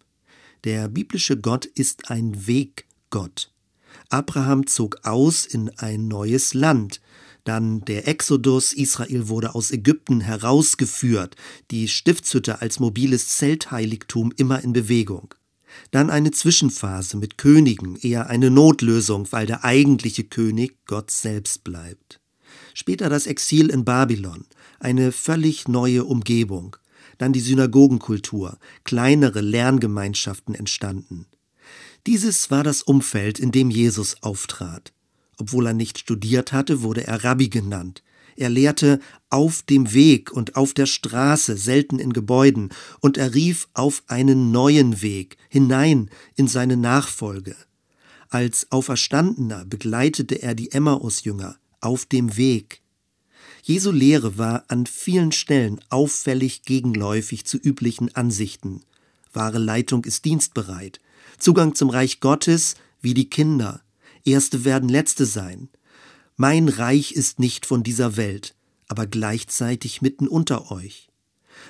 Der 0.64 0.88
biblische 0.88 1.36
Gott 1.36 1.66
ist 1.66 2.10
ein 2.10 2.48
Weggott. 2.48 3.52
Abraham 4.08 4.68
zog 4.68 5.06
aus 5.06 5.46
in 5.46 5.70
ein 5.80 6.08
neues 6.08 6.54
Land, 6.54 7.02
dann 7.44 7.82
der 7.86 8.08
Exodus, 8.08 8.74
Israel 8.74 9.28
wurde 9.28 9.56
aus 9.56 9.72
Ägypten 9.72 10.22
herausgeführt, 10.22 11.36
die 11.72 11.88
Stiftshütte 11.88 12.62
als 12.62 12.80
mobiles 12.80 13.30
Zeltheiligtum 13.30 14.34
immer 14.36 14.64
in 14.64 14.74
Bewegung. 14.74 15.34
Dann 15.92 16.10
eine 16.10 16.32
Zwischenphase 16.32 17.18
mit 17.18 17.38
Königen, 17.38 17.96
eher 17.96 18.28
eine 18.28 18.50
Notlösung, 18.50 19.28
weil 19.32 19.46
der 19.46 19.64
eigentliche 19.64 20.24
König 20.24 20.78
Gott 20.86 21.12
selbst 21.12 21.64
bleibt. 21.64 22.20
Später 22.74 23.10
das 23.10 23.28
Exil 23.28 23.70
in 23.70 23.86
Babylon, 23.86 24.46
eine 24.80 25.12
völlig 25.12 25.68
neue 25.68 26.06
Umgebung. 26.06 26.76
Dann 27.18 27.34
die 27.34 27.42
Synagogenkultur, 27.42 28.58
kleinere 28.84 29.42
Lerngemeinschaften 29.42 30.56
entstanden. 30.56 31.26
Dieses 32.08 32.50
war 32.50 32.64
das 32.64 32.82
Umfeld, 32.82 33.40
in 33.40 33.52
dem 33.52 33.70
Jesus 33.70 34.24
auftrat. 34.24 34.94
Obwohl 35.40 35.68
er 35.68 35.74
nicht 35.74 35.98
studiert 35.98 36.52
hatte, 36.52 36.82
wurde 36.84 37.08
er 37.08 37.24
Rabbi 37.24 37.48
genannt. 37.48 38.04
Er 38.36 38.50
lehrte 38.50 39.00
auf 39.30 39.64
dem 39.64 39.94
Weg 39.94 40.32
und 40.32 40.56
auf 40.56 40.74
der 40.74 40.86
Straße, 40.86 41.58
selten 41.58 41.98
in 41.98 42.14
Gebäuden, 42.14 42.70
und 43.00 43.18
er 43.18 43.34
rief 43.34 43.68
auf 43.74 44.04
einen 44.08 44.52
neuen 44.52 45.02
Weg 45.02 45.38
hinein 45.50 46.10
in 46.36 46.48
seine 46.48 46.78
Nachfolge. 46.78 47.56
Als 48.30 48.72
Auferstandener 48.72 49.66
begleitete 49.66 50.42
er 50.42 50.56
die 50.56 50.72
Emmaus-Jünger 50.72 51.58
auf 51.82 52.06
dem 52.06 52.38
Weg. 52.38 52.82
Jesu 53.64 53.92
Lehre 53.92 54.38
war 54.38 54.66
an 54.68 54.86
vielen 54.86 55.32
Stellen 55.32 55.80
auffällig 55.90 56.64
gegenläufig 56.64 57.46
zu 57.46 57.58
üblichen 57.58 58.14
Ansichten. 58.16 58.82
Wahre 59.32 59.60
Leitung 59.60 60.04
ist 60.06 60.26
dienstbereit. 60.26 61.00
Zugang 61.38 61.76
zum 61.76 61.90
Reich 61.90 62.20
Gottes 62.20 62.76
wie 63.02 63.14
die 63.14 63.30
Kinder. 63.30 63.82
Erste 64.30 64.64
werden 64.64 64.90
Letzte 64.90 65.26
sein. 65.26 65.70
Mein 66.36 66.70
Reich 66.70 67.14
ist 67.14 67.40
nicht 67.40 67.66
von 67.66 67.84
dieser 67.84 68.16
Welt, 68.16 68.56
aber 68.88 69.08
gleichzeitig 69.08 70.02
mitten 70.02 70.28
unter 70.28 70.72
euch. 70.72 71.10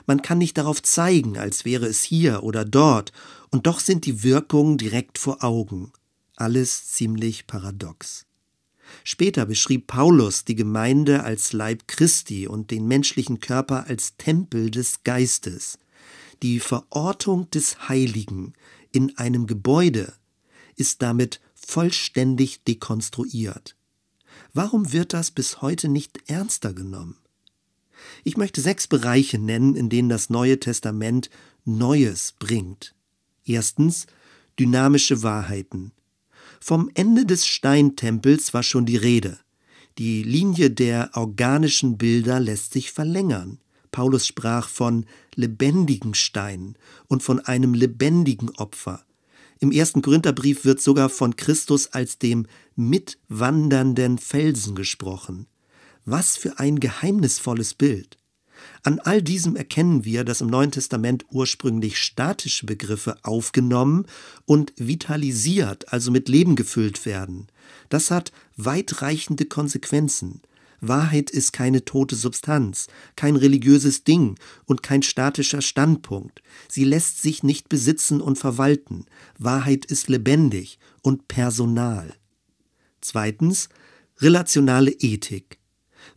Man 0.05 0.21
kann 0.21 0.37
nicht 0.37 0.57
darauf 0.57 0.83
zeigen, 0.83 1.37
als 1.37 1.65
wäre 1.65 1.85
es 1.85 2.03
hier 2.03 2.43
oder 2.43 2.65
dort, 2.65 3.11
und 3.49 3.65
doch 3.65 3.79
sind 3.79 4.05
die 4.05 4.23
Wirkungen 4.23 4.77
direkt 4.77 5.17
vor 5.17 5.43
Augen. 5.43 5.91
Alles 6.35 6.91
ziemlich 6.91 7.47
paradox. 7.47 8.25
Später 9.03 9.45
beschrieb 9.45 9.87
Paulus 9.87 10.45
die 10.45 10.55
Gemeinde 10.55 11.23
als 11.23 11.53
Leib 11.53 11.87
Christi 11.87 12.47
und 12.47 12.71
den 12.71 12.87
menschlichen 12.87 13.39
Körper 13.39 13.87
als 13.87 14.17
Tempel 14.17 14.69
des 14.69 15.03
Geistes. 15.03 15.77
Die 16.41 16.59
Verortung 16.59 17.49
des 17.51 17.89
Heiligen 17.89 18.53
in 18.91 19.17
einem 19.17 19.47
Gebäude 19.47 20.13
ist 20.75 21.01
damit 21.01 21.39
vollständig 21.69 22.63
dekonstruiert. 22.63 23.75
Warum 24.53 24.91
wird 24.91 25.13
das 25.13 25.29
bis 25.29 25.61
heute 25.61 25.88
nicht 25.88 26.17
ernster 26.27 26.73
genommen? 26.73 27.17
Ich 28.23 28.38
möchte 28.38 28.59
sechs 28.61 28.88
Bereiche 28.88 29.38
nennen, 29.38 29.75
in 29.75 29.89
denen 29.89 30.09
das 30.09 30.31
Neue 30.31 30.59
Testament 30.59 31.29
Neues 31.65 32.33
bringt. 32.39 32.95
Erstens 33.45 34.07
dynamische 34.57 35.21
Wahrheiten. 35.21 35.91
Vom 36.59 36.89
Ende 36.95 37.25
des 37.27 37.45
Steintempels 37.45 38.53
war 38.53 38.63
schon 38.63 38.88
die 38.88 38.97
Rede. 38.97 39.38
Die 39.99 40.23
Linie 40.23 40.71
der 40.71 41.11
organischen 41.13 41.97
Bilder 41.97 42.39
lässt 42.39 42.73
sich 42.73 42.91
verlängern. 42.91 43.59
Paulus 43.91 44.25
sprach 44.25 44.67
von 44.67 45.05
lebendigen 45.35 46.15
Steinen 46.15 46.77
und 47.07 47.21
von 47.21 47.39
einem 47.39 47.75
lebendigen 47.75 48.49
Opfer. 48.51 49.05
Im 49.59 49.71
ersten 49.71 50.01
Korintherbrief 50.01 50.63
wird 50.63 50.81
sogar 50.81 51.09
von 51.09 51.35
Christus 51.35 51.87
als 51.87 52.17
dem 52.17 52.47
mitwandernden 52.75 54.17
Felsen 54.17 54.73
gesprochen. 54.73 55.47
Was 56.05 56.37
für 56.37 56.59
ein 56.59 56.79
geheimnisvolles 56.79 57.73
Bild. 57.73 58.17
An 58.83 58.99
all 58.99 59.21
diesem 59.21 59.55
erkennen 59.55 60.05
wir, 60.05 60.23
dass 60.23 60.41
im 60.41 60.47
Neuen 60.47 60.71
Testament 60.71 61.25
ursprünglich 61.29 61.97
statische 61.97 62.65
Begriffe 62.65 63.17
aufgenommen 63.23 64.05
und 64.45 64.73
vitalisiert, 64.77 65.91
also 65.91 66.11
mit 66.11 66.29
Leben 66.29 66.55
gefüllt 66.55 67.05
werden. 67.05 67.47
Das 67.89 68.11
hat 68.11 68.31
weitreichende 68.55 69.45
Konsequenzen. 69.45 70.41
Wahrheit 70.81 71.29
ist 71.29 71.53
keine 71.53 71.86
tote 71.86 72.15
Substanz, 72.15 72.88
kein 73.15 73.36
religiöses 73.36 74.03
Ding 74.03 74.36
und 74.65 74.83
kein 74.83 75.01
statischer 75.01 75.62
Standpunkt. 75.62 76.41
Sie 76.67 76.83
lässt 76.83 77.21
sich 77.21 77.43
nicht 77.43 77.69
besitzen 77.69 78.21
und 78.21 78.38
verwalten. 78.38 79.05
Wahrheit 79.38 79.86
ist 79.86 80.09
lebendig 80.09 80.79
und 81.01 81.27
personal. 81.27 82.13
Zweitens, 83.01 83.69
relationale 84.19 84.91
Ethik. 84.91 85.59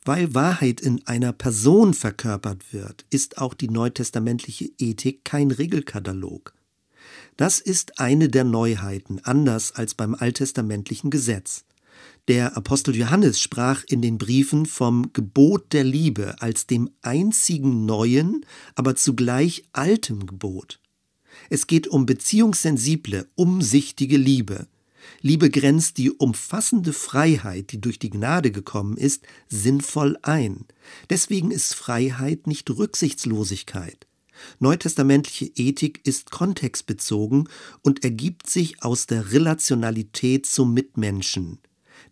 Weil 0.05 0.35
Wahrheit 0.35 0.81
in 0.81 1.07
einer 1.07 1.33
Person 1.33 1.95
verkörpert 1.95 2.73
wird, 2.73 3.05
ist 3.11 3.39
auch 3.39 3.55
die 3.55 3.69
neutestamentliche 3.69 4.71
Ethik 4.79 5.25
kein 5.25 5.51
Regelkatalog. 5.51 6.55
Das 7.37 7.61
ist 7.61 7.99
eine 7.99 8.29
der 8.29 8.45
Neuheiten, 8.45 9.21
anders 9.23 9.73
als 9.73 9.95
beim 9.95 10.15
alttestamentlichen 10.15 11.11
Gesetz. 11.11 11.65
Der 12.29 12.57
Apostel 12.57 12.95
Johannes 12.95 13.41
sprach 13.41 13.83
in 13.89 14.01
den 14.01 14.17
Briefen 14.17 14.65
vom 14.67 15.13
Gebot 15.13 15.73
der 15.73 15.83
Liebe 15.83 16.41
als 16.41 16.69
dem 16.69 16.89
einzigen 17.03 17.85
neuen, 17.85 18.47
aber 18.77 18.95
zugleich 18.95 19.65
altem 19.73 20.27
Gebot. 20.27 20.79
Es 21.51 21.67
geht 21.67 21.89
um 21.89 22.07
beziehungssensible, 22.07 23.29
umsichtige 23.35 24.19
Liebe. 24.19 24.69
Liebe 25.21 25.51
grenzt 25.51 25.99
die 25.99 26.13
umfassende 26.13 26.93
Freiheit, 26.93 27.73
die 27.73 27.81
durch 27.81 27.99
die 27.99 28.11
Gnade 28.11 28.53
gekommen 28.53 28.97
ist, 28.97 29.25
sinnvoll 29.49 30.17
ein. 30.23 30.67
Deswegen 31.11 31.51
ist 31.51 31.75
Freiheit 31.75 32.47
nicht 32.47 32.71
Rücksichtslosigkeit. 32.71 34.07
Neutestamentliche 34.61 35.47
Ethik 35.57 36.01
ist 36.05 36.31
kontextbezogen 36.31 37.49
und 37.83 38.05
ergibt 38.05 38.49
sich 38.49 38.83
aus 38.85 39.07
der 39.07 39.33
Relationalität 39.33 40.47
zum 40.47 40.73
Mitmenschen. 40.73 41.59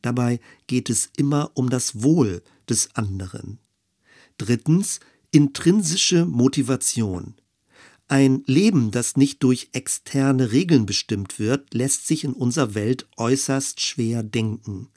Dabei 0.02 0.40
geht 0.66 0.90
es 0.90 1.11
immer 1.16 1.50
um 1.54 1.71
das 1.71 2.02
Wohl 2.02 2.42
des 2.69 2.95
anderen. 2.95 3.59
Drittens, 4.38 5.00
intrinsische 5.30 6.25
Motivation. 6.25 7.35
Ein 8.09 8.42
Leben, 8.47 8.90
das 8.90 9.16
nicht 9.16 9.42
durch 9.42 9.69
externe 9.73 10.50
Regeln 10.50 10.85
bestimmt 10.85 11.38
wird, 11.38 11.73
lässt 11.75 12.07
sich 12.07 12.25
in 12.25 12.33
unserer 12.33 12.75
Welt 12.75 13.07
äußerst 13.16 13.80
schwer 13.80 14.23
denken. 14.23 14.88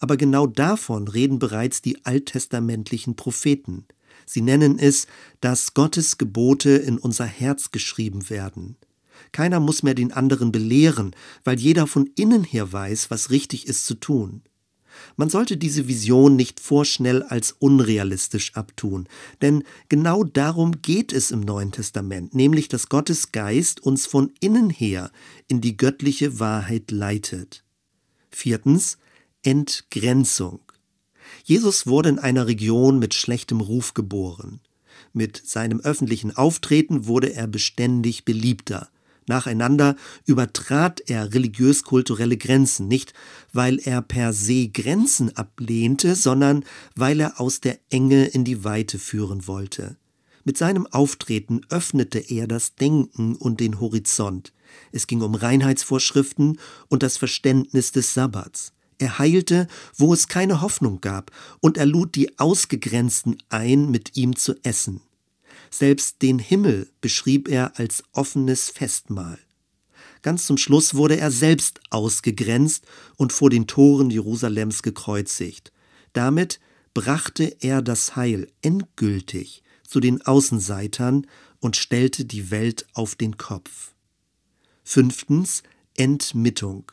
Aber 0.00 0.16
genau 0.16 0.46
davon 0.46 1.06
reden 1.06 1.38
bereits 1.38 1.82
die 1.82 2.04
alttestamentlichen 2.04 3.14
Propheten. 3.14 3.86
Sie 4.26 4.40
nennen 4.40 4.78
es, 4.78 5.06
dass 5.40 5.74
Gottes 5.74 6.18
Gebote 6.18 6.70
in 6.70 6.98
unser 6.98 7.26
Herz 7.26 7.70
geschrieben 7.70 8.28
werden. 8.28 8.76
Keiner 9.32 9.60
muss 9.60 9.82
mehr 9.82 9.94
den 9.94 10.12
anderen 10.12 10.52
belehren, 10.52 11.14
weil 11.44 11.58
jeder 11.58 11.86
von 11.86 12.10
innen 12.14 12.44
her 12.44 12.72
weiß, 12.72 13.10
was 13.10 13.30
richtig 13.30 13.66
ist 13.66 13.86
zu 13.86 13.94
tun. 13.94 14.42
Man 15.16 15.30
sollte 15.30 15.56
diese 15.56 15.88
Vision 15.88 16.36
nicht 16.36 16.60
vorschnell 16.60 17.22
als 17.22 17.52
unrealistisch 17.52 18.54
abtun, 18.54 19.08
denn 19.40 19.64
genau 19.88 20.24
darum 20.24 20.82
geht 20.82 21.12
es 21.12 21.30
im 21.30 21.40
Neuen 21.40 21.72
Testament, 21.72 22.34
nämlich 22.34 22.68
dass 22.68 22.88
Gottes 22.88 23.32
Geist 23.32 23.80
uns 23.80 24.06
von 24.06 24.32
innen 24.40 24.70
her 24.70 25.10
in 25.46 25.60
die 25.60 25.76
göttliche 25.76 26.40
Wahrheit 26.40 26.90
leitet. 26.90 27.64
Viertens 28.30 28.98
Entgrenzung. 29.42 30.60
Jesus 31.44 31.86
wurde 31.86 32.08
in 32.08 32.18
einer 32.18 32.46
Region 32.46 32.98
mit 32.98 33.14
schlechtem 33.14 33.60
Ruf 33.60 33.94
geboren. 33.94 34.60
Mit 35.12 35.40
seinem 35.44 35.80
öffentlichen 35.80 36.36
Auftreten 36.36 37.06
wurde 37.06 37.32
er 37.32 37.46
beständig 37.46 38.24
beliebter. 38.24 38.88
Nacheinander 39.28 39.96
übertrat 40.26 41.00
er 41.06 41.34
religiös-kulturelle 41.34 42.36
Grenzen, 42.36 42.88
nicht 42.88 43.12
weil 43.52 43.78
er 43.78 44.02
per 44.02 44.32
se 44.32 44.68
Grenzen 44.68 45.36
ablehnte, 45.36 46.14
sondern 46.14 46.64
weil 46.96 47.20
er 47.20 47.40
aus 47.40 47.60
der 47.60 47.78
Enge 47.90 48.26
in 48.26 48.44
die 48.44 48.64
Weite 48.64 48.98
führen 48.98 49.46
wollte. 49.46 49.96
Mit 50.44 50.56
seinem 50.56 50.86
Auftreten 50.86 51.60
öffnete 51.68 52.18
er 52.18 52.46
das 52.46 52.74
Denken 52.74 53.36
und 53.36 53.60
den 53.60 53.80
Horizont. 53.80 54.52
Es 54.92 55.06
ging 55.06 55.20
um 55.20 55.34
Reinheitsvorschriften 55.34 56.58
und 56.88 57.02
das 57.02 57.16
Verständnis 57.16 57.92
des 57.92 58.14
Sabbats. 58.14 58.72
Er 58.98 59.18
heilte, 59.18 59.68
wo 59.96 60.12
es 60.12 60.26
keine 60.26 60.60
Hoffnung 60.60 61.00
gab, 61.00 61.30
und 61.60 61.76
er 61.76 61.86
lud 61.86 62.14
die 62.14 62.38
Ausgegrenzten 62.38 63.36
ein, 63.48 63.90
mit 63.90 64.16
ihm 64.16 64.36
zu 64.36 64.54
essen. 64.62 65.00
Selbst 65.70 66.22
den 66.22 66.38
Himmel 66.38 66.90
beschrieb 67.00 67.48
er 67.48 67.78
als 67.78 68.02
offenes 68.12 68.70
Festmahl. 68.70 69.38
Ganz 70.22 70.46
zum 70.46 70.58
Schluss 70.58 70.94
wurde 70.94 71.18
er 71.18 71.30
selbst 71.30 71.80
ausgegrenzt 71.90 72.84
und 73.16 73.32
vor 73.32 73.50
den 73.50 73.66
Toren 73.66 74.10
Jerusalems 74.10 74.82
gekreuzigt. 74.82 75.72
Damit 76.12 76.60
brachte 76.94 77.56
er 77.60 77.82
das 77.82 78.16
Heil 78.16 78.50
endgültig 78.62 79.62
zu 79.86 80.00
den 80.00 80.22
Außenseitern 80.22 81.26
und 81.60 81.76
stellte 81.76 82.24
die 82.24 82.50
Welt 82.50 82.86
auf 82.94 83.14
den 83.14 83.36
Kopf. 83.36 83.94
Fünftens 84.82 85.62
Entmittung. 85.96 86.90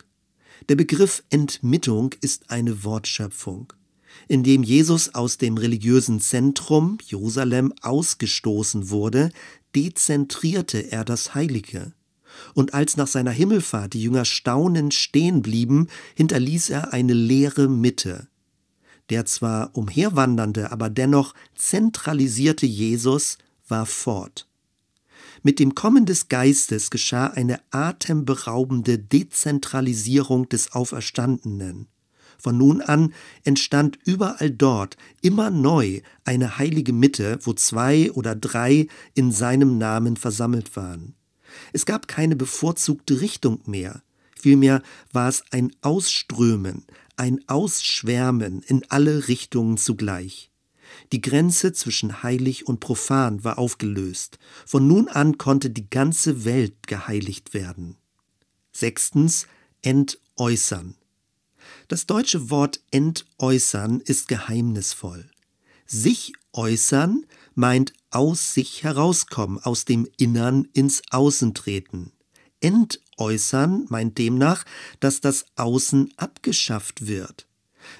Der 0.70 0.76
Begriff 0.76 1.24
Entmittung 1.30 2.14
ist 2.22 2.50
eine 2.50 2.84
Wortschöpfung 2.84 3.74
in 4.28 4.44
dem 4.44 4.64
Jesus 4.64 5.14
aus 5.14 5.38
dem 5.38 5.58
religiösen 5.58 6.20
Zentrum 6.20 6.98
Jerusalem 7.06 7.74
ausgestoßen 7.82 8.90
wurde, 8.90 9.32
dezentrierte 9.76 10.92
er 10.92 11.06
das 11.06 11.36
Heilige. 11.36 11.94
Und 12.54 12.74
als 12.74 12.98
nach 12.98 13.08
seiner 13.08 13.32
Himmelfahrt 13.32 13.94
die 13.94 14.02
Jünger 14.02 14.26
staunend 14.26 14.94
stehen 14.94 15.42
blieben, 15.42 15.88
hinterließ 16.16 16.70
er 16.70 16.94
eine 16.94 17.14
leere 17.14 17.68
Mitte. 17.70 18.28
Der 19.10 19.26
zwar 19.26 19.76
umherwandernde, 19.76 20.72
aber 20.72 20.90
dennoch 20.90 21.34
zentralisierte 21.56 22.66
Jesus 22.66 23.38
war 23.68 23.86
fort. 23.86 24.48
Mit 25.44 25.60
dem 25.60 25.76
Kommen 25.76 26.06
des 26.08 26.28
Geistes 26.28 26.90
geschah 26.90 27.28
eine 27.28 27.60
atemberaubende 27.70 28.98
Dezentralisierung 28.98 30.50
des 30.50 30.72
Auferstandenen. 30.72 31.88
Von 32.38 32.58
nun 32.58 32.82
an 32.82 33.14
entstand 33.44 33.98
überall 34.06 34.52
dort 34.52 34.98
immer 35.22 35.50
neu 35.50 36.02
eine 36.24 36.58
heilige 36.58 36.94
Mitte, 36.94 37.40
wo 37.42 37.54
zwei 37.54 38.12
oder 38.12 38.36
drei 38.36 38.88
in 39.14 39.32
seinem 39.32 39.78
Namen 39.78 40.18
versammelt 40.18 40.76
waren. 40.76 41.16
Es 41.74 41.86
gab 41.86 42.08
keine 42.08 42.36
bevorzugte 42.36 43.22
Richtung 43.22 43.62
mehr, 43.66 44.02
vielmehr 44.40 44.82
war 45.12 45.30
es 45.30 45.44
ein 45.52 45.72
Ausströmen, 45.82 46.86
ein 47.18 47.40
Ausschwärmen 47.48 48.62
in 48.62 48.84
alle 48.90 49.28
Richtungen 49.28 49.78
zugleich. 49.78 50.52
Die 51.12 51.22
Grenze 51.22 51.74
zwischen 51.74 52.24
heilig 52.24 52.68
und 52.68 52.80
profan 52.80 53.44
war 53.44 53.58
aufgelöst. 53.58 54.38
Von 54.66 54.88
nun 54.88 55.08
an 55.08 55.38
konnte 55.38 55.70
die 55.70 55.90
ganze 55.90 56.46
Welt 56.46 56.88
geheiligt 56.88 57.54
werden. 57.54 57.98
Sechstens 58.72 59.48
Entäußern. 59.82 60.96
Das 61.88 62.06
deutsche 62.06 62.50
Wort 62.50 62.82
entäußern 62.92 64.02
ist 64.02 64.28
geheimnisvoll. 64.28 65.30
Sich 65.86 66.34
äußern 66.54 67.26
meint 67.54 67.94
aus 68.10 68.54
sich 68.54 68.84
herauskommen, 68.84 69.60
aus 69.60 69.86
dem 69.86 70.08
Innern 70.18 70.68
ins 70.74 71.02
Außen 71.12 71.54
treten. 71.54 72.12
Entäußern 72.60 73.86
meint 73.90 74.18
demnach, 74.18 74.66
dass 75.00 75.22
das 75.22 75.46
Außen 75.56 76.14
abgeschafft 76.18 77.08
wird. 77.08 77.48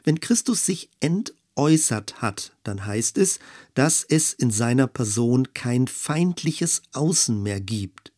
Wenn 0.04 0.20
Christus 0.20 0.66
sich 0.66 0.90
entäußert 1.00 2.22
hat, 2.22 2.54
dann 2.64 2.86
heißt 2.86 3.18
es, 3.18 3.40
dass 3.76 4.04
es 4.04 4.34
in 4.34 4.52
seiner 4.52 4.88
Person 4.88 5.54
kein 5.54 5.88
feindliches 5.88 6.82
Außen 6.94 7.42
mehr 7.44 7.62
gibt. 7.62 8.12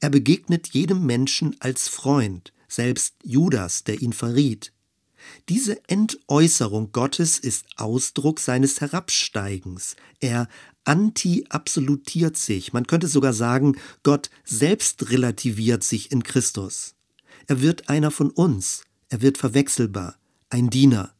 Er 0.00 0.10
begegnet 0.10 0.68
jedem 0.68 1.06
Menschen 1.06 1.56
als 1.60 1.88
Freund, 1.88 2.52
selbst 2.68 3.14
Judas, 3.22 3.84
der 3.84 4.00
ihn 4.02 4.12
verriet. 4.12 4.72
Diese 5.48 5.80
Entäußerung 5.88 6.92
Gottes 6.92 7.38
ist 7.38 7.66
Ausdruck 7.76 8.40
seines 8.40 8.80
Herabsteigens. 8.80 9.96
Er 10.20 10.48
anti-absolutiert 10.84 12.36
sich. 12.36 12.72
Man 12.72 12.86
könnte 12.86 13.08
sogar 13.08 13.32
sagen, 13.32 13.76
Gott 14.02 14.30
selbst 14.44 15.10
relativiert 15.10 15.84
sich 15.84 16.12
in 16.12 16.22
Christus. 16.22 16.94
Er 17.46 17.60
wird 17.60 17.88
einer 17.88 18.10
von 18.10 18.30
uns. 18.30 18.82
Er 19.08 19.22
wird 19.22 19.38
verwechselbar. 19.38 20.16
Ein 20.48 20.70
Diener. 20.70 21.12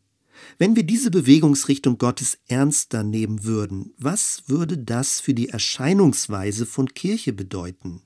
Wenn 0.58 0.76
wir 0.76 0.84
diese 0.84 1.10
Bewegungsrichtung 1.10 1.98
Gottes 1.98 2.38
ernster 2.46 3.02
nehmen 3.02 3.44
würden, 3.44 3.92
was 3.98 4.44
würde 4.46 4.78
das 4.78 5.20
für 5.20 5.34
die 5.34 5.48
Erscheinungsweise 5.48 6.66
von 6.66 6.88
Kirche 6.88 7.32
bedeuten? 7.32 8.02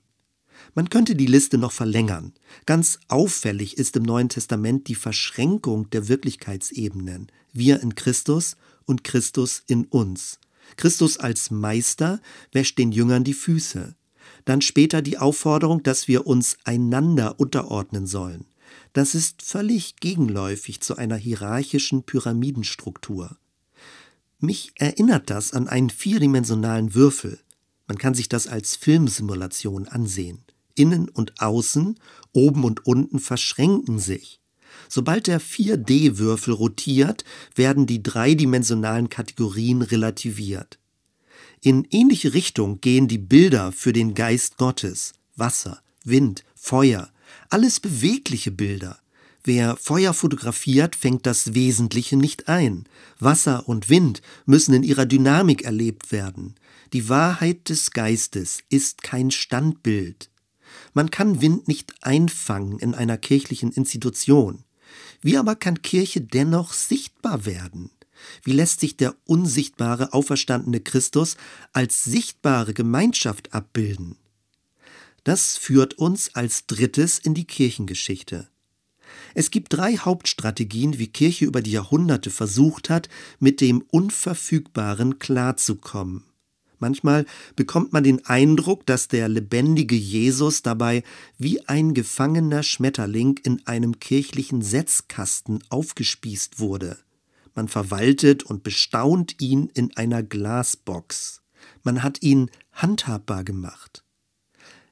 Man 0.74 0.88
könnte 0.88 1.16
die 1.16 1.26
Liste 1.26 1.58
noch 1.58 1.72
verlängern. 1.72 2.32
Ganz 2.66 3.00
auffällig 3.08 3.76
ist 3.76 3.96
im 3.96 4.04
Neuen 4.04 4.28
Testament 4.28 4.88
die 4.88 4.94
Verschränkung 4.94 5.90
der 5.90 6.08
Wirklichkeitsebenen. 6.08 7.30
Wir 7.52 7.80
in 7.80 7.94
Christus 7.94 8.56
und 8.84 9.04
Christus 9.04 9.62
in 9.66 9.84
uns. 9.86 10.38
Christus 10.76 11.18
als 11.18 11.50
Meister 11.50 12.20
wäscht 12.52 12.78
den 12.78 12.92
Jüngern 12.92 13.24
die 13.24 13.34
Füße. 13.34 13.94
Dann 14.44 14.60
später 14.60 15.02
die 15.02 15.18
Aufforderung, 15.18 15.82
dass 15.82 16.08
wir 16.08 16.26
uns 16.26 16.56
einander 16.64 17.38
unterordnen 17.40 18.06
sollen. 18.06 18.46
Das 18.92 19.14
ist 19.14 19.42
völlig 19.42 19.96
gegenläufig 19.96 20.80
zu 20.80 20.96
einer 20.96 21.16
hierarchischen 21.16 22.04
Pyramidenstruktur. 22.04 23.36
Mich 24.38 24.72
erinnert 24.76 25.28
das 25.28 25.52
an 25.52 25.68
einen 25.68 25.90
vierdimensionalen 25.90 26.94
Würfel. 26.94 27.40
Man 27.86 27.98
kann 27.98 28.14
sich 28.14 28.28
das 28.28 28.46
als 28.46 28.76
Filmsimulation 28.76 29.86
ansehen. 29.86 30.42
Innen 30.74 31.08
und 31.08 31.40
Außen, 31.40 31.98
oben 32.32 32.64
und 32.64 32.86
unten 32.86 33.18
verschränken 33.18 33.98
sich. 33.98 34.40
Sobald 34.88 35.26
der 35.26 35.40
4D-Würfel 35.40 36.52
rotiert, 36.52 37.24
werden 37.54 37.86
die 37.86 38.02
dreidimensionalen 38.02 39.08
Kategorien 39.08 39.82
relativiert. 39.82 40.78
In 41.60 41.86
ähnliche 41.90 42.34
Richtung 42.34 42.80
gehen 42.80 43.06
die 43.06 43.18
Bilder 43.18 43.72
für 43.72 43.92
den 43.92 44.14
Geist 44.14 44.56
Gottes. 44.56 45.12
Wasser, 45.36 45.82
Wind, 46.04 46.44
Feuer, 46.54 47.10
alles 47.50 47.80
bewegliche 47.80 48.50
Bilder. 48.50 48.98
Wer 49.44 49.76
Feuer 49.76 50.12
fotografiert, 50.12 50.96
fängt 50.96 51.26
das 51.26 51.54
Wesentliche 51.54 52.16
nicht 52.16 52.48
ein. 52.48 52.84
Wasser 53.18 53.68
und 53.68 53.88
Wind 53.88 54.22
müssen 54.46 54.74
in 54.74 54.82
ihrer 54.82 55.06
Dynamik 55.06 55.62
erlebt 55.62 56.12
werden. 56.12 56.54
Die 56.92 57.08
Wahrheit 57.08 57.68
des 57.68 57.90
Geistes 57.90 58.60
ist 58.68 59.02
kein 59.02 59.30
Standbild. 59.30 60.29
Man 60.94 61.10
kann 61.10 61.40
Wind 61.40 61.68
nicht 61.68 61.94
einfangen 62.02 62.78
in 62.78 62.94
einer 62.94 63.18
kirchlichen 63.18 63.72
Institution. 63.72 64.64
Wie 65.20 65.36
aber 65.36 65.56
kann 65.56 65.82
Kirche 65.82 66.20
dennoch 66.20 66.72
sichtbar 66.72 67.46
werden? 67.46 67.90
Wie 68.42 68.52
lässt 68.52 68.80
sich 68.80 68.96
der 68.96 69.14
unsichtbare 69.24 70.12
auferstandene 70.12 70.80
Christus 70.80 71.36
als 71.72 72.04
sichtbare 72.04 72.74
Gemeinschaft 72.74 73.54
abbilden? 73.54 74.16
Das 75.24 75.56
führt 75.56 75.94
uns 75.94 76.34
als 76.34 76.66
drittes 76.66 77.18
in 77.18 77.34
die 77.34 77.46
Kirchengeschichte. 77.46 78.48
Es 79.34 79.50
gibt 79.50 79.72
drei 79.72 79.96
Hauptstrategien, 79.96 80.98
wie 80.98 81.08
Kirche 81.08 81.44
über 81.44 81.62
die 81.62 81.72
Jahrhunderte 81.72 82.30
versucht 82.30 82.90
hat, 82.90 83.08
mit 83.38 83.60
dem 83.60 83.82
Unverfügbaren 83.90 85.18
klarzukommen. 85.18 86.24
Manchmal 86.80 87.26
bekommt 87.56 87.92
man 87.92 88.02
den 88.02 88.24
Eindruck, 88.24 88.86
dass 88.86 89.06
der 89.06 89.28
lebendige 89.28 89.94
Jesus 89.94 90.62
dabei 90.62 91.04
wie 91.38 91.68
ein 91.68 91.92
gefangener 91.94 92.62
Schmetterling 92.62 93.38
in 93.44 93.64
einem 93.66 94.00
kirchlichen 94.00 94.62
Setzkasten 94.62 95.62
aufgespießt 95.68 96.58
wurde. 96.58 96.98
Man 97.54 97.68
verwaltet 97.68 98.42
und 98.42 98.62
bestaunt 98.62 99.40
ihn 99.42 99.70
in 99.74 99.94
einer 99.96 100.22
Glasbox. 100.22 101.42
Man 101.82 102.02
hat 102.02 102.22
ihn 102.22 102.50
handhabbar 102.72 103.44
gemacht. 103.44 104.02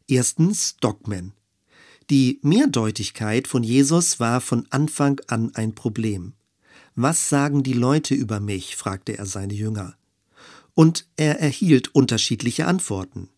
Erstens 0.07 0.77
Dogmen. 0.77 1.33
Die 2.11 2.39
Mehrdeutigkeit 2.43 3.49
von 3.49 3.63
Jesus 3.63 4.21
war 4.21 4.41
von 4.41 4.67
Anfang 4.71 5.21
an 5.27 5.55
ein 5.55 5.75
Problem. 5.75 6.35
Was 6.95 7.29
sagen 7.29 7.63
die 7.63 7.75
Leute 7.75 8.15
über 8.15 8.41
mich? 8.41 8.77
fragte 8.77 9.17
er 9.17 9.27
seine 9.27 9.55
Jünger. 9.55 9.98
Und 10.79 11.09
er 11.17 11.41
erhielt 11.41 11.93
unterschiedliche 11.93 12.69
Antworten. 12.69 13.31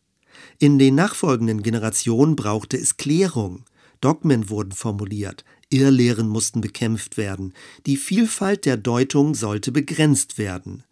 In 0.59 0.79
den 0.79 0.95
nachfolgenden 0.95 1.63
Generationen 1.63 2.37
brauchte 2.37 2.77
es 2.77 2.99
Klärung. 2.99 3.65
Dogmen 4.03 4.51
wurden 4.51 4.73
formuliert, 4.73 5.47
Irrlehren 5.71 6.29
mussten 6.29 6.61
bekämpft 6.61 7.17
werden, 7.17 7.55
die 7.87 7.97
Vielfalt 7.97 8.67
der 8.67 8.77
Deutung 8.77 9.35
sollte 9.35 9.73
begrenzt 9.73 10.37
werden. 10.37 10.83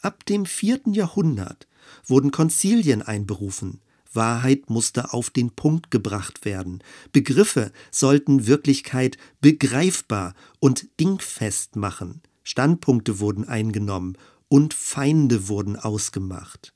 Ab 0.00 0.24
dem 0.26 0.46
vierten 0.46 0.94
Jahrhundert 0.94 1.66
wurden 2.06 2.30
Konzilien 2.30 3.02
einberufen, 3.02 3.80
Wahrheit 4.12 4.70
musste 4.70 5.12
auf 5.12 5.30
den 5.30 5.50
Punkt 5.56 5.90
gebracht 5.90 6.44
werden, 6.44 6.84
Begriffe 7.10 7.72
sollten 7.90 8.46
Wirklichkeit 8.46 9.18
begreifbar 9.40 10.34
und 10.60 10.86
dingfest 11.00 11.74
machen, 11.74 12.22
Standpunkte 12.44 13.18
wurden 13.18 13.48
eingenommen 13.48 14.16
und 14.48 14.74
Feinde 14.74 15.48
wurden 15.48 15.76
ausgemacht. 15.76 16.72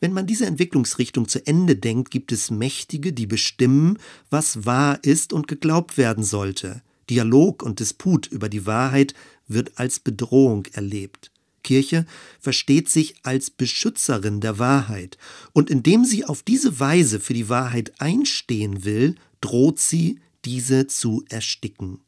Wenn 0.00 0.12
man 0.12 0.26
diese 0.26 0.46
Entwicklungsrichtung 0.46 1.28
zu 1.28 1.46
Ende 1.46 1.76
denkt, 1.76 2.10
gibt 2.10 2.32
es 2.32 2.50
Mächtige, 2.50 3.12
die 3.12 3.26
bestimmen, 3.26 3.98
was 4.28 4.64
wahr 4.66 4.98
ist 5.02 5.32
und 5.32 5.48
geglaubt 5.48 5.96
werden 5.96 6.24
sollte. 6.24 6.82
Dialog 7.08 7.62
und 7.62 7.80
Disput 7.80 8.26
über 8.26 8.48
die 8.48 8.66
Wahrheit 8.66 9.14
wird 9.48 9.78
als 9.78 9.98
Bedrohung 9.98 10.66
erlebt. 10.72 11.30
Kirche 11.62 12.06
versteht 12.38 12.88
sich 12.88 13.16
als 13.22 13.50
Beschützerin 13.50 14.40
der 14.40 14.58
Wahrheit, 14.58 15.18
und 15.52 15.70
indem 15.70 16.04
sie 16.04 16.24
auf 16.24 16.42
diese 16.42 16.80
Weise 16.80 17.20
für 17.20 17.34
die 17.34 17.48
Wahrheit 17.48 18.00
einstehen 18.00 18.84
will, 18.84 19.16
droht 19.40 19.78
sie, 19.78 20.20
diese 20.44 20.86
zu 20.86 21.24
ersticken. 21.28 22.00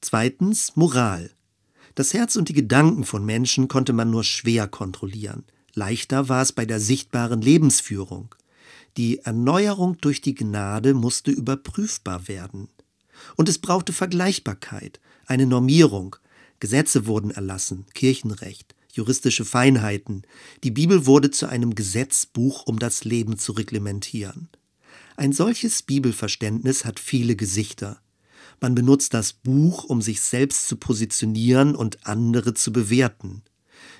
Zweitens 0.00 0.76
Moral. 0.76 1.30
Das 1.96 2.12
Herz 2.12 2.36
und 2.36 2.50
die 2.50 2.52
Gedanken 2.52 3.04
von 3.04 3.24
Menschen 3.24 3.68
konnte 3.68 3.94
man 3.94 4.10
nur 4.10 4.22
schwer 4.22 4.68
kontrollieren. 4.68 5.44
Leichter 5.72 6.28
war 6.28 6.42
es 6.42 6.52
bei 6.52 6.66
der 6.66 6.78
sichtbaren 6.78 7.40
Lebensführung. 7.40 8.34
Die 8.98 9.20
Erneuerung 9.20 9.96
durch 10.02 10.20
die 10.20 10.34
Gnade 10.34 10.92
musste 10.92 11.30
überprüfbar 11.30 12.28
werden. 12.28 12.68
Und 13.36 13.48
es 13.48 13.58
brauchte 13.58 13.94
Vergleichbarkeit, 13.94 15.00
eine 15.24 15.46
Normierung. 15.46 16.16
Gesetze 16.60 17.06
wurden 17.06 17.30
erlassen, 17.30 17.86
Kirchenrecht, 17.94 18.74
juristische 18.92 19.46
Feinheiten. 19.46 20.22
Die 20.64 20.70
Bibel 20.70 21.06
wurde 21.06 21.30
zu 21.30 21.46
einem 21.46 21.74
Gesetzbuch, 21.74 22.66
um 22.66 22.78
das 22.78 23.04
Leben 23.04 23.38
zu 23.38 23.52
reglementieren. 23.52 24.50
Ein 25.16 25.32
solches 25.32 25.82
Bibelverständnis 25.82 26.84
hat 26.84 27.00
viele 27.00 27.36
Gesichter. 27.36 28.02
Man 28.60 28.74
benutzt 28.74 29.14
das 29.14 29.32
Buch, 29.32 29.84
um 29.84 30.00
sich 30.00 30.20
selbst 30.20 30.68
zu 30.68 30.76
positionieren 30.76 31.74
und 31.74 32.06
andere 32.06 32.54
zu 32.54 32.72
bewerten. 32.72 33.42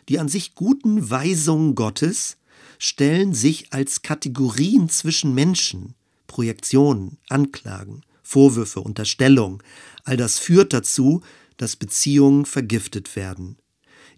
Die 0.08 0.18
an 0.18 0.28
sich 0.28 0.54
guten 0.54 1.10
Weisungen 1.10 1.74
Gottes 1.74 2.38
stellen 2.78 3.34
sich 3.34 3.72
als 3.72 4.02
Kategorien 4.02 4.88
zwischen 4.88 5.34
Menschen, 5.34 5.94
Projektionen, 6.26 7.18
Anklagen, 7.28 8.02
Vorwürfe, 8.22 8.80
Unterstellung. 8.80 9.62
All 10.04 10.16
das 10.16 10.38
führt 10.38 10.72
dazu, 10.72 11.22
dass 11.56 11.76
Beziehungen 11.76 12.44
vergiftet 12.44 13.16
werden. 13.16 13.56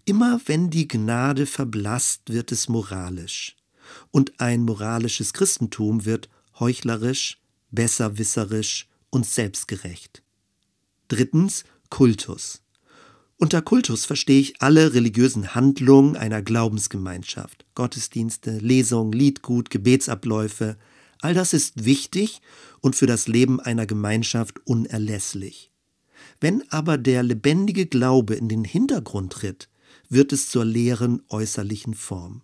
Immer 0.05 0.41
wenn 0.45 0.69
die 0.69 0.87
Gnade 0.87 1.45
verblasst, 1.45 2.33
wird 2.33 2.51
es 2.51 2.69
moralisch. 2.69 3.55
Und 4.11 4.39
ein 4.39 4.63
moralisches 4.63 5.33
Christentum 5.33 6.05
wird 6.05 6.29
heuchlerisch, 6.59 7.41
besserwisserisch 7.71 8.87
und 9.09 9.25
selbstgerecht. 9.25 10.23
Drittens 11.09 11.63
Kultus. 11.89 12.61
Unter 13.37 13.63
Kultus 13.63 14.05
verstehe 14.05 14.39
ich 14.39 14.61
alle 14.61 14.93
religiösen 14.93 15.55
Handlungen 15.55 16.15
einer 16.15 16.43
Glaubensgemeinschaft. 16.43 17.65
Gottesdienste, 17.73 18.59
Lesungen, 18.59 19.11
Liedgut, 19.11 19.71
Gebetsabläufe. 19.71 20.77
All 21.19 21.33
das 21.33 21.53
ist 21.53 21.83
wichtig 21.83 22.41
und 22.81 22.95
für 22.95 23.07
das 23.07 23.27
Leben 23.27 23.59
einer 23.59 23.87
Gemeinschaft 23.87 24.59
unerlässlich. 24.67 25.71
Wenn 26.39 26.63
aber 26.69 26.99
der 26.99 27.23
lebendige 27.23 27.87
Glaube 27.87 28.35
in 28.35 28.47
den 28.47 28.63
Hintergrund 28.63 29.33
tritt, 29.33 29.67
wird 30.09 30.31
es 30.31 30.49
zur 30.49 30.63
leeren 30.63 31.23
äußerlichen 31.29 31.95
Form. 31.95 32.43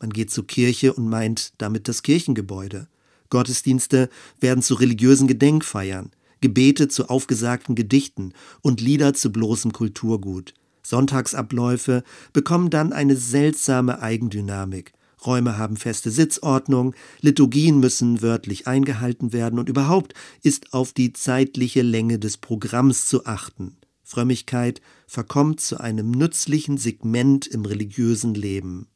Man 0.00 0.10
geht 0.10 0.30
zur 0.30 0.46
Kirche 0.46 0.92
und 0.92 1.08
meint 1.08 1.54
damit 1.56 1.88
das 1.88 2.02
Kirchengebäude. 2.02 2.88
Gottesdienste 3.30 4.10
werden 4.38 4.62
zu 4.62 4.74
religiösen 4.74 5.28
Gedenkfeiern. 5.28 6.10
Gebete 6.42 6.88
zu 6.88 7.08
aufgesagten 7.08 7.74
Gedichten 7.74 8.34
und 8.60 8.82
Lieder 8.82 9.14
zu 9.14 9.32
bloßem 9.32 9.72
Kulturgut. 9.72 10.52
Sonntagsabläufe 10.82 12.02
bekommen 12.32 12.68
dann 12.68 12.92
eine 12.92 13.16
seltsame 13.16 14.02
Eigendynamik. 14.02 14.92
Räume 15.24 15.56
haben 15.56 15.76
feste 15.76 16.10
Sitzordnung, 16.10 16.94
Liturgien 17.20 17.78
müssen 17.78 18.22
wörtlich 18.22 18.66
eingehalten 18.66 19.32
werden 19.32 19.60
und 19.60 19.68
überhaupt 19.68 20.14
ist 20.42 20.72
auf 20.74 20.92
die 20.92 21.12
zeitliche 21.12 21.82
Länge 21.82 22.18
des 22.18 22.36
Programms 22.38 23.06
zu 23.06 23.24
achten. 23.24 23.76
Frömmigkeit 24.02 24.82
verkommt 25.06 25.60
zu 25.60 25.78
einem 25.78 26.10
nützlichen 26.10 26.76
Segment 26.76 27.46
im 27.46 27.64
religiösen 27.64 28.34
Leben. 28.34 28.88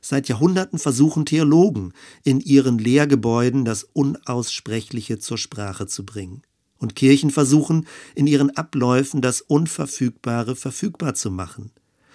Seit 0.00 0.28
Jahrhunderten 0.28 0.80
versuchen 0.80 1.26
Theologen 1.26 1.92
in 2.24 2.40
ihren 2.40 2.78
Lehrgebäuden 2.78 3.64
das 3.64 3.84
Unaussprechliche 3.84 5.18
zur 5.20 5.38
Sprache 5.38 5.86
zu 5.86 6.04
bringen 6.04 6.42
und 6.78 6.94
Kirchen 6.94 7.30
versuchen, 7.30 7.86
in 8.14 8.26
ihren 8.26 8.56
Abläufen 8.56 9.20
das 9.20 9.40
Unverfügbare 9.40 10.56
verfügbar 10.56 11.14
zu 11.14 11.30
machen. 11.30 11.70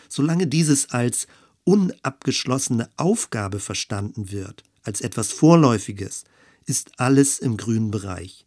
Solange 0.10 0.47
dieses 0.47 0.91
als 0.91 1.28
unabgeschlossene 1.63 2.89
Aufgabe 2.97 3.60
verstanden 3.60 4.32
wird, 4.32 4.63
als 4.84 5.02
etwas 5.02 5.32
Vorläufiges, 5.32 6.26
ist 6.65 7.00
alles 7.00 7.39
im 7.39 7.58
grünen 7.58 7.91
Bereich. 7.91 8.45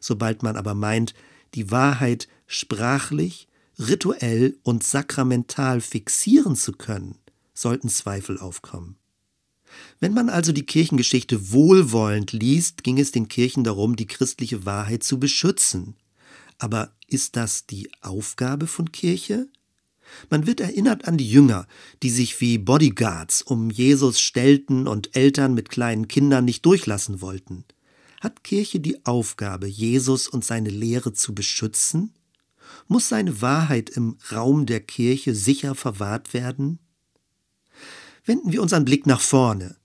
Sobald 0.00 0.42
man 0.42 0.56
aber 0.56 0.74
meint, 0.74 1.14
die 1.54 1.70
Wahrheit 1.70 2.28
sprachlich, 2.46 3.48
rituell 3.78 4.56
und 4.62 4.84
sakramental 4.84 5.80
fixieren 5.80 6.56
zu 6.56 6.72
können, 6.72 7.18
sollten 7.54 7.88
Zweifel 7.88 8.38
aufkommen. 8.38 8.96
Wenn 10.00 10.14
man 10.14 10.28
also 10.28 10.52
die 10.52 10.66
Kirchengeschichte 10.66 11.52
wohlwollend 11.52 12.32
liest, 12.32 12.84
ging 12.84 12.98
es 12.98 13.12
den 13.12 13.28
Kirchen 13.28 13.64
darum, 13.64 13.96
die 13.96 14.06
christliche 14.06 14.66
Wahrheit 14.66 15.02
zu 15.02 15.18
beschützen. 15.18 15.96
Aber 16.58 16.92
ist 17.08 17.36
das 17.36 17.66
die 17.66 17.90
Aufgabe 18.00 18.66
von 18.66 18.92
Kirche? 18.92 19.48
Man 20.30 20.46
wird 20.46 20.60
erinnert 20.60 21.08
an 21.08 21.16
die 21.16 21.28
Jünger, 21.28 21.66
die 22.02 22.10
sich 22.10 22.40
wie 22.40 22.58
Bodyguards 22.58 23.42
um 23.42 23.70
Jesus 23.70 24.20
stellten 24.20 24.86
und 24.86 25.16
Eltern 25.16 25.54
mit 25.54 25.70
kleinen 25.70 26.08
Kindern 26.08 26.44
nicht 26.44 26.64
durchlassen 26.66 27.20
wollten. 27.20 27.64
Hat 28.20 28.44
Kirche 28.44 28.80
die 28.80 29.04
Aufgabe, 29.04 29.66
Jesus 29.66 30.28
und 30.28 30.44
seine 30.44 30.70
Lehre 30.70 31.12
zu 31.12 31.34
beschützen? 31.34 32.14
Muss 32.88 33.08
seine 33.08 33.42
Wahrheit 33.42 33.90
im 33.90 34.16
Raum 34.32 34.66
der 34.66 34.80
Kirche 34.80 35.34
sicher 35.34 35.74
verwahrt 35.74 36.32
werden? 36.32 36.78
Wenden 38.26 38.52
wir 38.52 38.62
unseren 38.62 38.86
Blick 38.86 39.06
nach 39.06 39.20
vorne. 39.20 39.76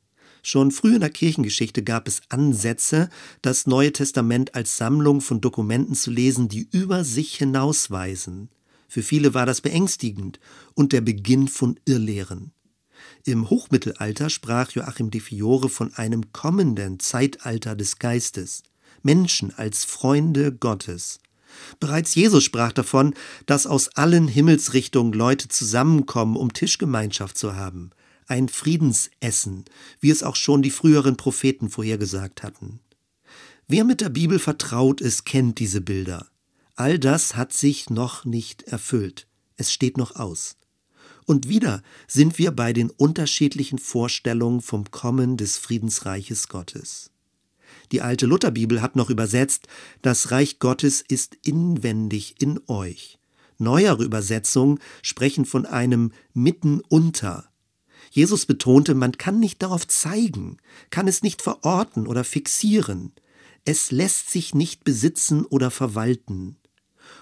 Schon 0.41 0.71
früh 0.71 0.95
in 0.95 1.01
der 1.01 1.09
Kirchengeschichte 1.09 1.83
gab 1.83 2.07
es 2.07 2.21
Ansätze, 2.29 3.09
das 3.41 3.67
Neue 3.67 3.91
Testament 3.91 4.55
als 4.55 4.77
Sammlung 4.77 5.19
von 5.19 5.41
Dokumenten 5.41 5.93
zu 5.93 6.09
lesen, 6.09 6.47
die 6.47 6.69
über 6.71 7.03
sich 7.03 7.35
hinausweisen. 7.35 8.49
Für 8.87 9.03
viele 9.03 9.33
war 9.33 9.45
das 9.45 9.59
beängstigend 9.59 10.39
und 10.73 10.93
der 10.93 11.01
Beginn 11.01 11.49
von 11.49 11.77
Irrlehren. 11.85 12.53
Im 13.25 13.49
Hochmittelalter 13.49 14.29
sprach 14.29 14.71
Joachim 14.71 15.11
de 15.11 15.19
Fiore 15.19 15.67
von 15.67 15.93
einem 15.95 16.31
kommenden 16.31 16.99
Zeitalter 16.99 17.75
des 17.75 17.99
Geistes, 17.99 18.63
Menschen 19.03 19.53
als 19.53 19.83
Freunde 19.83 20.53
Gottes. 20.53 21.19
Bereits 21.81 22.15
Jesus 22.15 22.45
sprach 22.45 22.71
davon, 22.71 23.13
dass 23.45 23.67
aus 23.67 23.89
allen 23.97 24.29
Himmelsrichtungen 24.29 25.11
Leute 25.11 25.49
zusammenkommen, 25.49 26.37
um 26.37 26.53
Tischgemeinschaft 26.53 27.37
zu 27.37 27.57
haben 27.57 27.91
ein 28.29 28.49
Friedensessen, 28.49 29.65
wie 29.99 30.09
es 30.09 30.23
auch 30.23 30.35
schon 30.35 30.61
die 30.61 30.71
früheren 30.71 31.17
Propheten 31.17 31.69
vorhergesagt 31.69 32.43
hatten. 32.43 32.79
Wer 33.67 33.83
mit 33.83 34.01
der 34.01 34.09
Bibel 34.09 34.39
vertraut 34.39 35.01
ist, 35.01 35.25
kennt 35.25 35.59
diese 35.59 35.81
Bilder. 35.81 36.27
All 36.75 36.97
das 36.97 37.35
hat 37.35 37.53
sich 37.53 37.89
noch 37.89 38.25
nicht 38.25 38.63
erfüllt. 38.63 39.27
Es 39.57 39.71
steht 39.71 39.97
noch 39.97 40.15
aus. 40.15 40.55
Und 41.25 41.47
wieder 41.47 41.83
sind 42.07 42.39
wir 42.39 42.51
bei 42.51 42.73
den 42.73 42.89
unterschiedlichen 42.89 43.77
Vorstellungen 43.77 44.61
vom 44.61 44.89
Kommen 44.89 45.37
des 45.37 45.57
Friedensreiches 45.57 46.47
Gottes. 46.47 47.11
Die 47.91 48.01
alte 48.01 48.25
Lutherbibel 48.25 48.81
hat 48.81 48.95
noch 48.95 49.09
übersetzt, 49.09 49.67
das 50.01 50.31
Reich 50.31 50.59
Gottes 50.59 51.01
ist 51.07 51.37
inwendig 51.43 52.35
in 52.39 52.59
euch. 52.67 53.19
Neuere 53.57 54.03
Übersetzungen 54.03 54.79
sprechen 55.01 55.45
von 55.45 55.65
einem 55.65 56.13
mitten 56.33 56.81
unter, 56.87 57.48
Jesus 58.11 58.45
betonte, 58.45 58.95
man 58.95 59.13
kann 59.13 59.39
nicht 59.39 59.61
darauf 59.61 59.87
zeigen, 59.87 60.57
kann 60.89 61.07
es 61.07 61.21
nicht 61.21 61.41
verorten 61.41 62.07
oder 62.07 62.23
fixieren. 62.23 63.13
Es 63.65 63.91
lässt 63.91 64.31
sich 64.31 64.55
nicht 64.55 64.83
besitzen 64.83 65.45
oder 65.45 65.71
verwalten. 65.71 66.57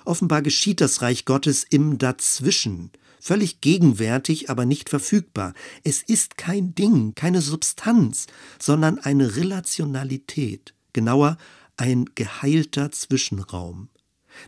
Offenbar 0.06 0.42
geschieht 0.42 0.82
das 0.82 1.02
Reich 1.02 1.26
Gottes 1.26 1.66
im 1.70 1.98
Dazwischen, 1.98 2.92
völlig 3.20 3.62
gegenwärtig, 3.62 4.50
aber 4.50 4.66
nicht 4.66 4.90
verfügbar. 4.90 5.54
Es 5.84 6.02
ist 6.04 6.38
kein 6.38 6.76
Ding, 6.76 7.14
keine 7.16 7.42
Substanz, 7.42 8.28
sondern 8.60 9.00
eine 9.00 9.36
Relationalität, 9.36 10.74
genauer 10.94 11.38
ein 11.76 12.06
geheilter 12.16 12.92
Zwischenraum. 12.92 13.90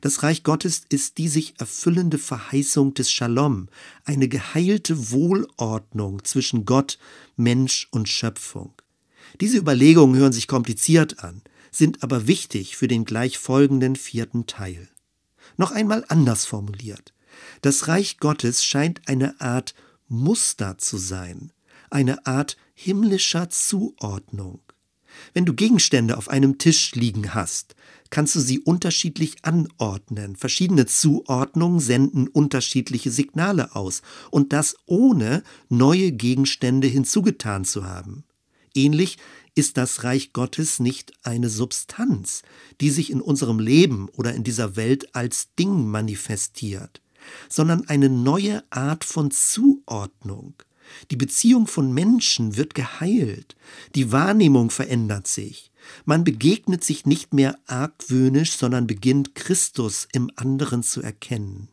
Das 0.02 0.24
Reich 0.24 0.44
Gottes 0.44 0.84
ist 0.90 1.18
die 1.18 1.28
sich 1.28 1.60
erfüllende 1.60 2.18
Verheißung 2.18 2.94
des 2.94 3.12
Shalom, 3.12 3.70
eine 4.06 4.28
geheilte 4.28 5.12
Wohlordnung 5.12 6.24
zwischen 6.24 6.66
Gott, 6.66 6.98
Mensch 7.36 7.88
und 7.92 8.10
Schöpfung. 8.10 8.74
Diese 9.42 9.58
Überlegungen 9.58 10.20
hören 10.20 10.34
sich 10.34 10.48
kompliziert 10.48 11.24
an, 11.24 11.42
sind 11.72 12.04
aber 12.04 12.28
wichtig 12.28 12.78
für 12.78 12.88
den 12.88 13.06
gleich 13.06 13.38
folgenden 13.38 13.96
vierten 13.96 14.48
Teil. 14.48 14.90
Noch 15.58 15.72
einmal 15.72 16.06
anders 16.08 16.46
formuliert. 16.46 17.14
Das 17.62 17.88
Reich 17.88 18.18
Gottes 18.18 18.64
scheint 18.64 19.08
eine 19.08 19.40
Art 19.40 19.76
Muster 20.08 20.78
zu 20.78 20.98
sein, 20.98 21.52
eine 21.90 22.26
Art 22.26 22.58
himmlischer 22.74 23.50
Zuordnung. 23.50 24.62
Wenn 25.34 25.46
du 25.46 25.54
Gegenstände 25.54 26.18
auf 26.18 26.30
einem 26.30 26.58
Tisch 26.58 26.96
liegen 26.96 27.34
hast, 27.34 27.76
kannst 28.10 28.36
du 28.36 28.40
sie 28.40 28.60
unterschiedlich 28.60 29.38
anordnen. 29.44 30.36
Verschiedene 30.36 30.86
Zuordnungen 30.86 31.80
senden 31.80 32.28
unterschiedliche 32.28 33.12
Signale 33.12 33.76
aus 33.76 34.02
und 34.32 34.54
das 34.54 34.76
ohne 34.86 35.44
neue 35.70 36.12
Gegenstände 36.12 36.88
hinzugetan 36.88 37.66
zu 37.66 37.86
haben. 37.86 38.24
Ähnlich 38.76 39.18
ist 39.56 39.78
das 39.78 40.04
Reich 40.04 40.32
Gottes 40.34 40.80
nicht 40.80 41.14
eine 41.24 41.50
Substanz, 41.50 42.44
die 42.82 42.90
sich 42.90 43.12
in 43.12 43.22
unserem 43.22 43.60
Leben 43.60 44.08
oder 44.10 44.34
in 44.34 44.44
dieser 44.44 44.76
Welt 44.76 45.16
als 45.16 45.50
Ding 45.58 45.88
manifestiert, 45.88 47.02
sondern 47.50 47.88
eine 47.90 48.10
neue 48.10 48.64
Art 48.70 49.04
von 49.04 49.32
Zuordnung. 49.32 50.54
Die 51.12 51.18
Beziehung 51.18 51.68
von 51.68 51.94
Menschen 51.94 52.58
wird 52.58 52.74
geheilt, 52.74 53.56
die 53.96 54.12
Wahrnehmung 54.12 54.72
verändert 54.72 55.28
sich. 55.28 55.69
Man 56.06 56.24
begegnet 56.24 56.84
sich 56.84 57.06
nicht 57.06 57.34
mehr 57.34 57.58
argwöhnisch, 57.68 58.54
sondern 58.54 58.88
beginnt 58.88 59.36
Christus 59.36 60.08
im 60.12 60.32
anderen 60.36 60.84
zu 60.84 61.02
erkennen. 61.02 61.70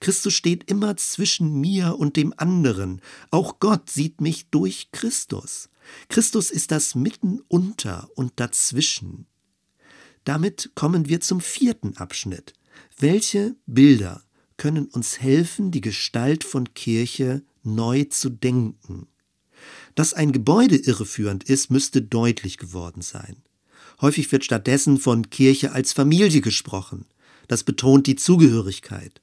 Christus 0.00 0.34
steht 0.34 0.70
immer 0.70 0.96
zwischen 0.96 1.60
mir 1.60 1.96
und 1.98 2.16
dem 2.16 2.32
anderen. 2.36 3.00
Auch 3.30 3.58
Gott 3.60 3.90
sieht 3.90 4.20
mich 4.20 4.48
durch 4.50 4.90
Christus. 4.92 5.68
Christus 6.08 6.50
ist 6.50 6.70
das 6.70 6.94
Mitten 6.94 7.40
unter 7.48 8.08
und 8.14 8.32
dazwischen. 8.36 9.26
Damit 10.24 10.72
kommen 10.74 11.08
wir 11.08 11.20
zum 11.20 11.40
vierten 11.40 11.96
Abschnitt. 11.96 12.54
Welche 12.98 13.56
Bilder 13.66 14.24
können 14.56 14.86
uns 14.86 15.20
helfen, 15.20 15.70
die 15.70 15.80
Gestalt 15.80 16.42
von 16.42 16.74
Kirche 16.74 17.44
neu 17.62 18.04
zu 18.04 18.30
denken? 18.30 19.06
Dass 19.94 20.14
ein 20.14 20.32
Gebäude 20.32 20.76
irreführend 20.76 21.44
ist, 21.44 21.70
müsste 21.70 22.02
deutlich 22.02 22.58
geworden 22.58 23.02
sein. 23.02 23.36
Häufig 24.00 24.30
wird 24.32 24.44
stattdessen 24.44 24.98
von 24.98 25.30
Kirche 25.30 25.72
als 25.72 25.92
Familie 25.92 26.40
gesprochen. 26.40 27.06
Das 27.48 27.64
betont 27.64 28.06
die 28.06 28.16
Zugehörigkeit. 28.16 29.20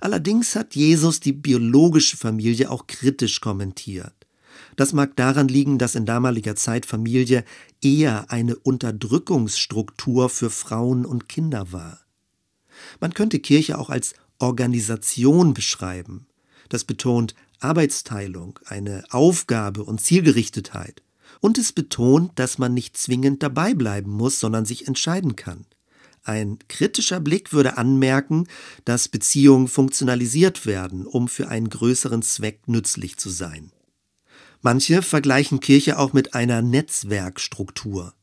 Allerdings 0.00 0.56
hat 0.56 0.74
Jesus 0.74 1.20
die 1.20 1.32
biologische 1.32 2.16
Familie 2.16 2.70
auch 2.70 2.86
kritisch 2.86 3.40
kommentiert. 3.40 4.14
Das 4.76 4.92
mag 4.92 5.16
daran 5.16 5.48
liegen, 5.48 5.78
dass 5.78 5.94
in 5.94 6.06
damaliger 6.06 6.56
Zeit 6.56 6.86
Familie 6.86 7.44
eher 7.82 8.30
eine 8.30 8.56
Unterdrückungsstruktur 8.56 10.28
für 10.28 10.50
Frauen 10.50 11.04
und 11.04 11.28
Kinder 11.28 11.72
war. 11.72 12.00
Man 13.00 13.14
könnte 13.14 13.38
Kirche 13.38 13.78
auch 13.78 13.90
als 13.90 14.14
Organisation 14.38 15.54
beschreiben. 15.54 16.26
Das 16.68 16.84
betont 16.84 17.34
Arbeitsteilung, 17.60 18.58
eine 18.64 19.04
Aufgabe 19.10 19.84
und 19.84 20.00
Zielgerichtetheit. 20.00 21.02
Und 21.40 21.58
es 21.58 21.72
betont, 21.72 22.38
dass 22.38 22.58
man 22.58 22.74
nicht 22.74 22.96
zwingend 22.96 23.42
dabei 23.42 23.74
bleiben 23.74 24.10
muss, 24.10 24.40
sondern 24.40 24.64
sich 24.64 24.88
entscheiden 24.88 25.36
kann. 25.36 25.66
Ein 26.24 26.58
kritischer 26.68 27.20
Blick 27.20 27.52
würde 27.52 27.76
anmerken, 27.76 28.46
dass 28.86 29.08
Beziehungen 29.08 29.68
funktionalisiert 29.68 30.64
werden, 30.64 31.06
um 31.06 31.28
für 31.28 31.48
einen 31.48 31.68
größeren 31.68 32.22
Zweck 32.22 32.66
nützlich 32.66 33.18
zu 33.18 33.28
sein. 33.28 33.72
Manche 34.62 35.02
vergleichen 35.02 35.60
Kirche 35.60 35.98
auch 35.98 36.14
mit 36.14 36.34
einer 36.34 36.62
Netzwerkstruktur. 36.62 38.14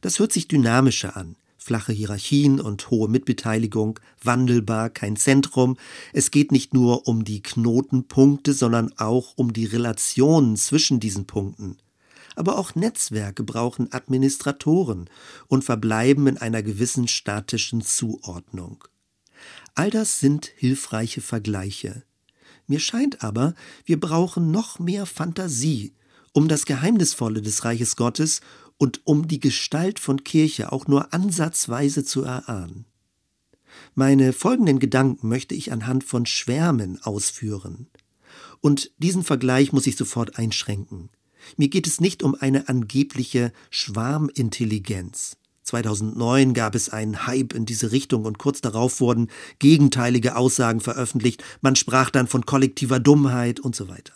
Das 0.00 0.18
hört 0.18 0.32
sich 0.32 0.48
dynamischer 0.48 1.16
an. 1.16 1.36
Flache 1.56 1.92
Hierarchien 1.92 2.60
und 2.60 2.90
hohe 2.90 3.08
Mitbeteiligung, 3.08 4.00
wandelbar, 4.22 4.90
kein 4.90 5.16
Zentrum. 5.16 5.78
Es 6.12 6.32
geht 6.32 6.50
nicht 6.50 6.74
nur 6.74 7.06
um 7.06 7.24
die 7.24 7.40
Knotenpunkte, 7.40 8.52
sondern 8.52 8.92
auch 8.98 9.34
um 9.36 9.52
die 9.52 9.64
Relationen 9.64 10.56
zwischen 10.56 10.98
diesen 10.98 11.26
Punkten. 11.26 11.78
Aber 12.34 12.58
auch 12.58 12.74
Netzwerke 12.74 13.44
brauchen 13.44 13.92
Administratoren 13.92 15.08
und 15.46 15.64
verbleiben 15.64 16.26
in 16.26 16.38
einer 16.38 16.62
gewissen 16.62 17.08
statischen 17.08 17.80
Zuordnung. 17.80 18.84
All 19.74 19.90
das 19.90 20.20
sind 20.20 20.50
hilfreiche 20.56 21.20
Vergleiche. 21.20 22.04
Mir 22.66 22.80
scheint 22.80 23.22
aber, 23.22 23.54
wir 23.84 24.00
brauchen 24.00 24.50
noch 24.50 24.78
mehr 24.78 25.06
Fantasie, 25.06 25.94
um 26.32 26.48
das 26.48 26.64
Geheimnisvolle 26.64 27.42
des 27.42 27.64
Reiches 27.64 27.96
Gottes 27.96 28.40
und 28.78 29.06
um 29.06 29.28
die 29.28 29.40
Gestalt 29.40 30.00
von 30.00 30.24
Kirche 30.24 30.72
auch 30.72 30.86
nur 30.86 31.12
ansatzweise 31.12 32.04
zu 32.04 32.22
erahnen. 32.22 32.86
Meine 33.94 34.32
folgenden 34.32 34.78
Gedanken 34.78 35.28
möchte 35.28 35.54
ich 35.54 35.72
anhand 35.72 36.04
von 36.04 36.26
Schwärmen 36.26 37.00
ausführen. 37.02 37.88
Und 38.60 38.92
diesen 38.98 39.24
Vergleich 39.24 39.72
muss 39.72 39.86
ich 39.86 39.96
sofort 39.96 40.38
einschränken. 40.38 41.10
Mir 41.56 41.68
geht 41.68 41.86
es 41.86 42.00
nicht 42.00 42.22
um 42.22 42.34
eine 42.34 42.68
angebliche 42.68 43.52
Schwarmintelligenz. 43.70 45.36
2009 45.64 46.52
gab 46.52 46.74
es 46.74 46.90
einen 46.90 47.26
Hype 47.26 47.54
in 47.54 47.64
diese 47.64 47.90
Richtung 47.90 48.26
und 48.26 48.38
kurz 48.38 48.60
darauf 48.60 49.00
wurden 49.00 49.28
gegenteilige 49.58 50.36
Aussagen 50.36 50.80
veröffentlicht. 50.80 51.42
Man 51.62 51.74
sprach 51.74 52.10
dann 52.10 52.26
von 52.26 52.44
kollektiver 52.44 53.00
Dummheit 53.00 53.60
und 53.60 53.74
so 53.74 53.88
weiter. 53.88 54.12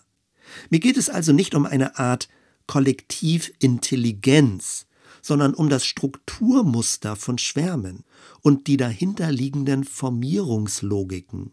Mir 0.71 0.81
geht 0.81 0.97
es 0.97 1.09
also 1.09 1.33
nicht 1.33 1.55
um 1.55 1.67
eine 1.67 1.99
Art 1.99 2.29
Kollektivintelligenz, 2.67 4.87
sondern 5.23 5.55
um 5.55 5.69
das 5.69 5.87
Strukturmuster 5.87 7.15
von 7.17 7.39
Schwärmen 7.39 8.05
und 8.43 8.67
die 8.67 8.77
dahinterliegenden 8.77 9.85
Formierungslogiken. 9.85 11.53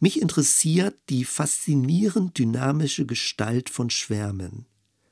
Mich 0.00 0.20
interessiert 0.20 0.96
die 1.08 1.24
faszinierend 1.24 2.38
dynamische 2.38 3.06
Gestalt 3.06 3.70
von 3.70 3.90
Schwärmen. 3.90 4.66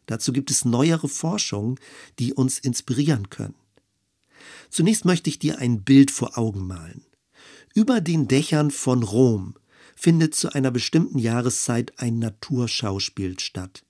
Dazu 0.09 0.33
gibt 0.33 0.51
es 0.51 0.65
neuere 0.65 1.07
Forschungen, 1.07 1.79
die 2.19 2.33
uns 2.33 2.59
inspirieren 2.59 3.29
können. 3.29 3.55
Zunächst 4.71 5.05
möchte 5.05 5.29
ich 5.29 5.39
dir 5.39 5.59
ein 5.59 5.85
Bild 5.85 6.11
vor 6.11 6.39
Augen 6.39 6.67
malen. 6.67 7.05
Über 7.75 8.01
den 8.01 8.27
Dächern 8.27 8.71
von 8.71 9.03
Rom 9.03 9.55
findet 9.95 10.35
zu 10.35 10.53
einer 10.53 10.71
bestimmten 10.71 11.19
Jahreszeit 11.19 11.93
ein 11.99 12.19
Naturschauspiel 12.19 13.39
statt. 13.39 13.85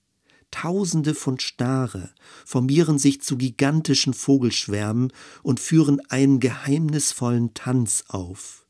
Tausende 0.51 1.15
von 1.15 1.39
Stare 1.39 2.13
formieren 2.45 2.99
sich 2.99 3.21
zu 3.21 3.37
gigantischen 3.37 4.13
Vogelschwärmen 4.13 5.13
und 5.41 5.61
führen 5.61 6.01
einen 6.09 6.41
geheimnisvollen 6.41 7.53
Tanz 7.53 8.03
auf. 8.09 8.65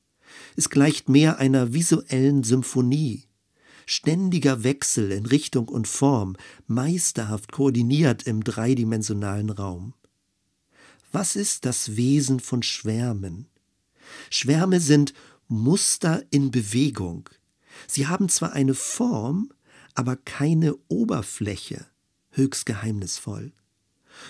Es 0.56 0.70
gleicht 0.70 1.10
mehr 1.10 1.40
einer 1.40 1.74
visuellen 1.74 2.44
Symphonie. 2.44 3.29
Ständiger 3.91 4.63
Wechsel 4.63 5.12
in 5.12 5.25
Richtung 5.25 5.67
und 5.67 5.88
Form, 5.88 6.38
meisterhaft 6.67 7.52
koordiniert 7.52 8.21
im 8.21 8.43
dreidimensionalen 8.43 9.49
Raum. 9.49 9.95
Was 11.12 11.36
ist 11.36 11.65
das 11.65 11.95
Wesen 11.95 12.39
von 12.39 12.62
Schwärmen? 12.62 13.47
Schwärme 14.30 14.80
sind 14.80 15.15
Muster 15.47 16.23
in 16.30 16.52
Bewegung. 16.52 17.32
Sie 17.88 18.06
haben 18.06 18.30
zwar 18.30 18.54
eine 18.54 18.75
Form, 18.75 19.52
aber 19.95 20.17
keine 20.17 20.75
Oberfläche, 20.88 21.88
höchst 22.30 22.67
geheimnisvoll. 22.67 23.54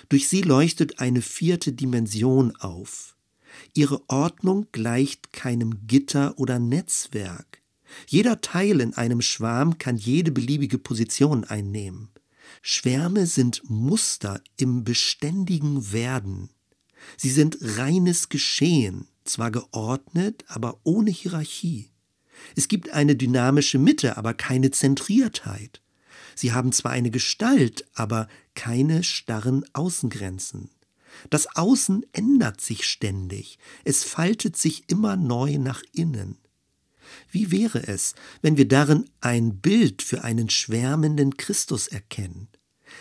Durch 0.07 0.29
sie 0.29 0.41
leuchtet 0.41 0.99
eine 0.99 1.21
vierte 1.21 1.73
Dimension 1.73 2.55
auf. 2.55 3.17
Ihre 3.73 4.09
Ordnung 4.09 4.67
gleicht 4.71 5.33
keinem 5.33 5.85
Gitter 5.85 6.39
oder 6.39 6.59
Netzwerk. 6.59 7.58
Jeder 8.07 8.41
Teil 8.41 8.81
in 8.81 8.93
einem 8.93 9.21
Schwarm 9.21 9.77
kann 9.77 9.97
jede 9.97 10.31
beliebige 10.31 10.77
Position 10.77 11.43
einnehmen. 11.43 12.09
Schwärme 12.61 13.25
sind 13.25 13.61
Muster 13.69 14.41
im 14.57 14.83
beständigen 14.83 15.91
Werden. 15.91 16.49
Sie 17.17 17.29
sind 17.29 17.57
reines 17.61 18.29
Geschehen, 18.29 19.07
zwar 19.23 19.51
geordnet, 19.51 20.43
aber 20.47 20.79
ohne 20.83 21.11
Hierarchie. 21.11 21.91
Es 22.55 22.67
gibt 22.67 22.91
eine 22.91 23.15
dynamische 23.15 23.79
Mitte, 23.79 24.17
aber 24.17 24.33
keine 24.33 24.71
Zentriertheit. 24.71 25.81
Sie 26.35 26.53
haben 26.53 26.71
zwar 26.71 26.91
eine 26.91 27.11
Gestalt, 27.11 27.85
aber 27.93 28.27
keine 28.55 29.03
starren 29.03 29.65
Außengrenzen. 29.73 30.69
Das 31.29 31.55
Außen 31.55 32.05
ändert 32.13 32.61
sich 32.61 32.85
ständig, 32.85 33.57
es 33.83 34.03
faltet 34.03 34.55
sich 34.55 34.89
immer 34.89 35.15
neu 35.15 35.57
nach 35.57 35.81
innen. 35.91 36.37
Wie 37.31 37.51
wäre 37.51 37.87
es, 37.87 38.15
wenn 38.41 38.57
wir 38.57 38.67
darin 38.67 39.05
ein 39.21 39.57
Bild 39.59 40.01
für 40.01 40.23
einen 40.23 40.49
schwärmenden 40.49 41.37
Christus 41.37 41.87
erkennen? 41.87 42.47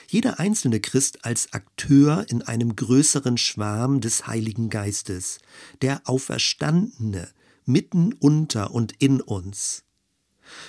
Jeder 0.08 0.38
einzelne 0.38 0.80
Christ 0.80 1.24
als 1.24 1.52
Akteur 1.52 2.26
in 2.28 2.42
einem 2.42 2.76
größeren 2.76 3.38
Schwarm 3.38 4.00
des 4.00 4.26
Heiligen 4.26 4.70
Geistes, 4.70 5.38
der 5.82 6.02
Auferstandene, 6.04 7.28
mitten 7.64 8.14
unter 8.14 8.72
und 8.72 8.94
in 8.98 9.20
uns. 9.20 9.84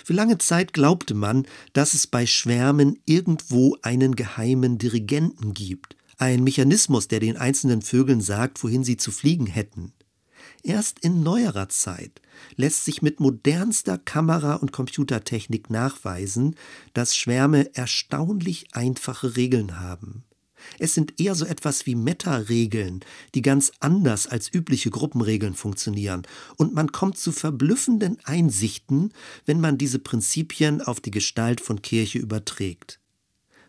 Für 0.03 0.13
lange 0.13 0.37
Zeit 0.37 0.73
glaubte 0.73 1.13
man, 1.13 1.47
dass 1.73 1.93
es 1.93 2.07
bei 2.07 2.25
Schwärmen 2.25 2.99
irgendwo 3.05 3.77
einen 3.81 4.15
geheimen 4.15 4.77
Dirigenten 4.77 5.53
gibt, 5.53 5.95
ein 6.17 6.43
Mechanismus, 6.43 7.07
der 7.07 7.21
den 7.21 7.37
einzelnen 7.37 7.81
Vögeln 7.81 8.19
sagt, 8.19 8.61
wohin 8.61 8.83
sie 8.83 8.97
zu 8.97 9.11
fliegen 9.11 9.45
hätten. 9.45 9.93
Erst 10.63 10.99
in 10.99 11.23
neuerer 11.23 11.69
Zeit 11.69 12.21
lässt 12.55 12.85
sich 12.85 13.01
mit 13.01 13.19
modernster 13.19 13.97
Kamera- 13.97 14.55
und 14.55 14.71
Computertechnik 14.71 15.69
nachweisen, 15.69 16.55
dass 16.93 17.15
Schwärme 17.15 17.73
erstaunlich 17.75 18.67
einfache 18.73 19.35
Regeln 19.35 19.79
haben. 19.79 20.23
Es 20.77 20.93
sind 20.93 21.19
eher 21.19 21.35
so 21.35 21.45
etwas 21.45 21.85
wie 21.85 21.95
Meta-Regeln, 21.95 22.99
die 23.33 23.41
ganz 23.41 23.71
anders 23.79 24.27
als 24.27 24.53
übliche 24.53 24.89
Gruppenregeln 24.89 25.53
funktionieren, 25.53 26.23
und 26.57 26.73
man 26.73 26.91
kommt 26.91 27.17
zu 27.17 27.31
verblüffenden 27.31 28.17
Einsichten, 28.25 29.13
wenn 29.45 29.61
man 29.61 29.77
diese 29.77 29.99
Prinzipien 29.99 30.81
auf 30.81 30.99
die 30.99 31.11
Gestalt 31.11 31.61
von 31.61 31.81
Kirche 31.81 32.19
überträgt. 32.19 32.99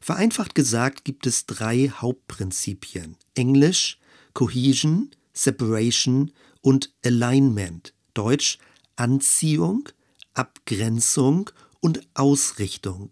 Vereinfacht 0.01 0.55
gesagt 0.55 1.05
gibt 1.05 1.27
es 1.27 1.47
drei 1.47 1.93
Hauptprinzipien. 1.95 3.17
Englisch, 3.35 3.99
Cohesion, 4.35 5.11
Separation 5.33 6.33
und 6.61 6.93
Alignment. 7.05 7.95
Deutsch 8.15 8.59
Anziehung, 8.97 9.89
Abgrenzung 10.35 11.51
und 11.81 12.07
Ausrichtung. 12.15 13.11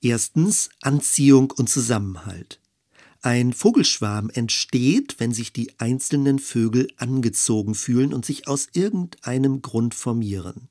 Erstens 0.00 0.70
Anziehung 0.82 1.50
und 1.50 1.68
Zusammenhalt. 1.68 2.60
Ein 3.22 3.52
Vogelschwarm 3.52 4.30
entsteht, 4.30 5.16
wenn 5.18 5.32
sich 5.32 5.52
die 5.52 5.78
einzelnen 5.78 6.38
Vögel 6.38 6.88
angezogen 6.96 7.74
fühlen 7.74 8.14
und 8.14 8.24
sich 8.24 8.46
aus 8.46 8.68
irgendeinem 8.72 9.60
Grund 9.60 9.94
formieren. 9.94 10.68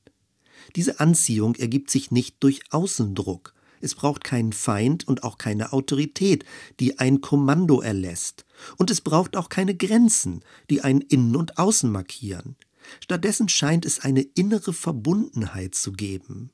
Diese 0.76 1.00
Anziehung 1.00 1.56
ergibt 1.56 1.90
sich 1.90 2.12
nicht 2.12 2.38
durch 2.42 2.62
Außendruck. 2.72 3.54
Es 3.82 3.96
braucht 3.96 4.24
keinen 4.24 4.54
Feind 4.54 5.08
und 5.08 5.24
auch 5.24 5.38
keine 5.38 5.74
Autorität, 5.74 6.46
die 6.80 7.00
ein 7.00 7.22
Kommando 7.22 7.82
erlässt. 7.82 8.46
Und 8.78 8.92
es 8.92 9.02
braucht 9.02 9.36
auch 9.36 9.50
keine 9.50 9.76
Grenzen, 9.76 10.42
die 10.70 10.82
ein 10.82 11.02
Innen 11.02 11.36
und 11.36 11.58
Außen 11.58 11.92
markieren. 11.92 12.56
Stattdessen 13.02 13.50
scheint 13.50 13.86
es 13.86 14.00
eine 14.00 14.22
innere 14.22 14.74
Verbundenheit 14.74 15.76
zu 15.76 15.92
geben. 15.92 16.52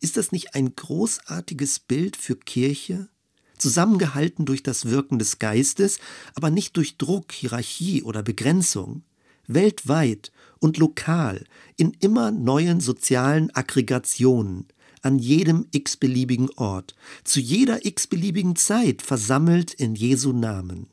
Ist 0.00 0.16
das 0.16 0.32
nicht 0.32 0.54
ein 0.54 0.74
großartiges 0.74 1.80
Bild 1.80 2.16
für 2.16 2.36
Kirche? 2.36 3.08
zusammengehalten 3.56 4.44
durch 4.44 4.62
das 4.62 4.86
Wirken 4.86 5.18
des 5.18 5.38
Geistes, 5.38 5.98
aber 6.34 6.50
nicht 6.50 6.76
durch 6.76 6.96
Druck, 6.98 7.32
Hierarchie 7.32 8.02
oder 8.02 8.22
Begrenzung, 8.22 9.04
weltweit 9.46 10.32
und 10.58 10.76
lokal, 10.78 11.44
in 11.76 11.92
immer 12.00 12.30
neuen 12.30 12.80
sozialen 12.80 13.54
Aggregationen, 13.54 14.66
an 15.04 15.18
jedem 15.18 15.66
x-beliebigen 15.70 16.50
Ort, 16.56 16.94
zu 17.24 17.40
jeder 17.40 17.84
x-beliebigen 17.84 18.56
Zeit 18.56 19.02
versammelt 19.02 19.74
in 19.74 19.94
Jesu 19.94 20.32
Namen. 20.32 20.88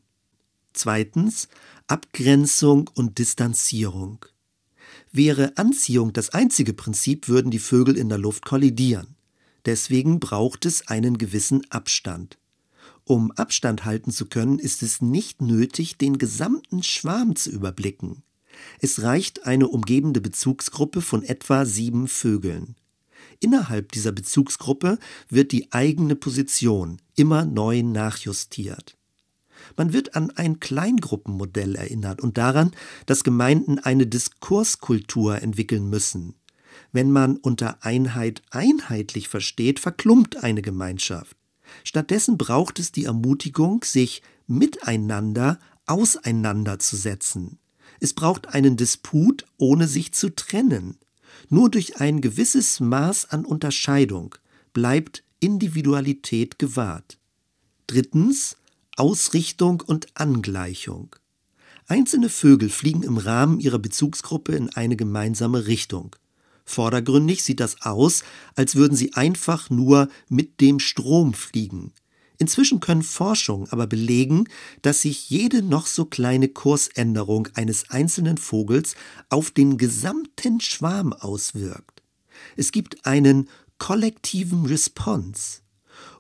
Zweitens 0.74 1.48
Abgrenzung 1.88 2.90
und 2.94 3.18
Distanzierung. 3.18 4.26
Wäre 5.12 5.58
Anziehung 5.58 6.14
das 6.14 6.30
einzige 6.30 6.74
Prinzip, 6.74 7.28
würden 7.28 7.52
die 7.52 7.60
Vögel 7.60 7.98
in 7.98 8.10
der 8.10 8.18
Luft 8.18 8.46
kollidieren. 8.46 9.16
Deswegen 9.66 10.20
braucht 10.20 10.66
es 10.66 10.88
einen 10.88 11.18
gewissen 11.18 11.70
Abstand. 11.70 12.38
Um 13.04 13.32
Abstand 13.32 13.84
halten 13.84 14.12
zu 14.12 14.28
können, 14.28 14.60
ist 14.60 14.84
es 14.84 15.02
nicht 15.02 15.42
nötig, 15.42 15.98
den 15.98 16.18
gesamten 16.18 16.82
Schwarm 16.84 17.36
zu 17.36 17.50
überblicken. 17.50 18.24
Es 18.80 19.02
reicht 19.02 19.46
eine 19.46 19.68
umgebende 19.68 20.22
Bezugsgruppe 20.22 21.02
von 21.02 21.24
etwa 21.24 21.66
sieben 21.66 22.08
Vögeln. 22.08 22.76
Innerhalb 23.42 23.92
dieser 23.92 24.12
Bezugsgruppe 24.12 25.00
wird 25.28 25.52
die 25.52 25.74
eigene 25.74 26.16
Position 26.16 27.02
immer 27.16 27.44
neu 27.44 27.82
nachjustiert. 27.82 28.96
Man 29.76 29.94
wird 29.94 30.16
an 30.16 30.30
ein 30.32 30.60
Kleingruppenmodell 30.60 31.76
erinnert 31.76 32.22
und 32.22 32.38
daran, 32.38 32.72
dass 33.08 33.24
Gemeinden 33.24 33.80
eine 33.80 34.06
Diskurskultur 34.06 35.42
entwickeln 35.42 35.90
müssen. 35.90 36.36
Wenn 36.92 37.12
man 37.12 37.38
unter 37.38 37.84
Einheit 37.84 38.44
einheitlich 38.52 39.28
versteht, 39.28 39.80
verklumpt 39.80 40.44
eine 40.44 40.62
Gemeinschaft. 40.62 41.36
Stattdessen 41.84 42.38
braucht 42.38 42.80
es 42.80 42.92
die 42.92 43.06
Ermutigung, 43.06 43.84
sich 43.84 44.22
miteinander 44.46 45.60
auseinanderzusetzen. 45.88 47.58
Es 48.00 48.14
braucht 48.14 48.54
einen 48.54 48.78
Disput, 48.78 49.46
ohne 49.58 49.88
sich 49.88 50.14
zu 50.14 50.30
trennen. 50.36 50.98
Nur 51.50 51.70
durch 51.70 52.00
ein 52.00 52.22
gewisses 52.22 52.80
Maß 52.80 53.32
an 53.32 53.46
Unterscheidung 53.46 54.36
bleibt 54.74 55.24
Individualität 55.40 56.60
gewahrt. 56.60 57.18
Drittens 57.88 58.58
Ausrichtung 58.96 59.82
und 59.86 60.08
Angleichung. 60.16 61.16
Einzelne 61.88 62.30
Vögel 62.30 62.70
fliegen 62.70 63.04
im 63.04 63.18
Rahmen 63.18 63.60
ihrer 63.60 63.80
Bezugsgruppe 63.80 64.54
in 64.54 64.70
eine 64.70 64.96
gemeinsame 64.96 65.68
Richtung. 65.68 66.16
Vordergründig 66.64 67.44
sieht 67.44 67.60
das 67.60 67.82
aus, 67.82 68.24
als 68.56 68.76
würden 68.76 68.96
sie 68.96 69.14
einfach 69.14 69.70
nur 69.70 70.08
mit 70.30 70.62
dem 70.62 70.80
Strom 70.80 71.34
fliegen. 71.34 71.92
Inzwischen 72.42 72.80
können 72.80 73.04
Forschungen 73.04 73.70
aber 73.70 73.86
belegen, 73.86 74.46
dass 74.82 75.02
sich 75.02 75.30
jede 75.30 75.62
noch 75.62 75.86
so 75.86 76.06
kleine 76.06 76.48
Kursänderung 76.48 77.50
eines 77.54 77.92
einzelnen 77.92 78.40
Vogels 78.40 78.96
auf 79.30 79.52
den 79.52 79.78
gesamten 79.78 80.60
Schwarm 80.60 81.14
auswirkt. 81.14 82.02
Es 82.58 82.72
gibt 82.72 83.06
einen 83.06 83.48
kollektiven 83.78 84.66
Response. 84.66 85.60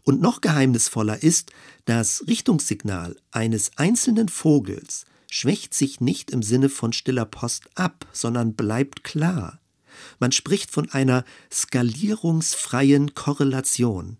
Und 0.04 0.22
noch 0.22 0.42
geheimnisvoller 0.42 1.24
ist, 1.24 1.54
das 1.86 2.24
Richtungssignal 2.28 3.16
eines 3.32 3.72
einzelnen 3.78 4.30
Vogels 4.30 5.06
schwächt 5.28 5.74
sich 5.74 6.02
nicht 6.02 6.30
im 6.30 6.44
Sinne 6.44 6.70
von 6.70 6.94
stiller 6.94 7.26
Post 7.26 7.68
ab, 7.74 8.06
sondern 8.14 8.54
bleibt 8.54 9.04
klar. 9.04 9.60
Man 10.20 10.32
spricht 10.32 10.70
von 10.70 10.88
einer 10.92 11.26
skalierungsfreien 11.52 13.16
Korrelation. 13.16 14.18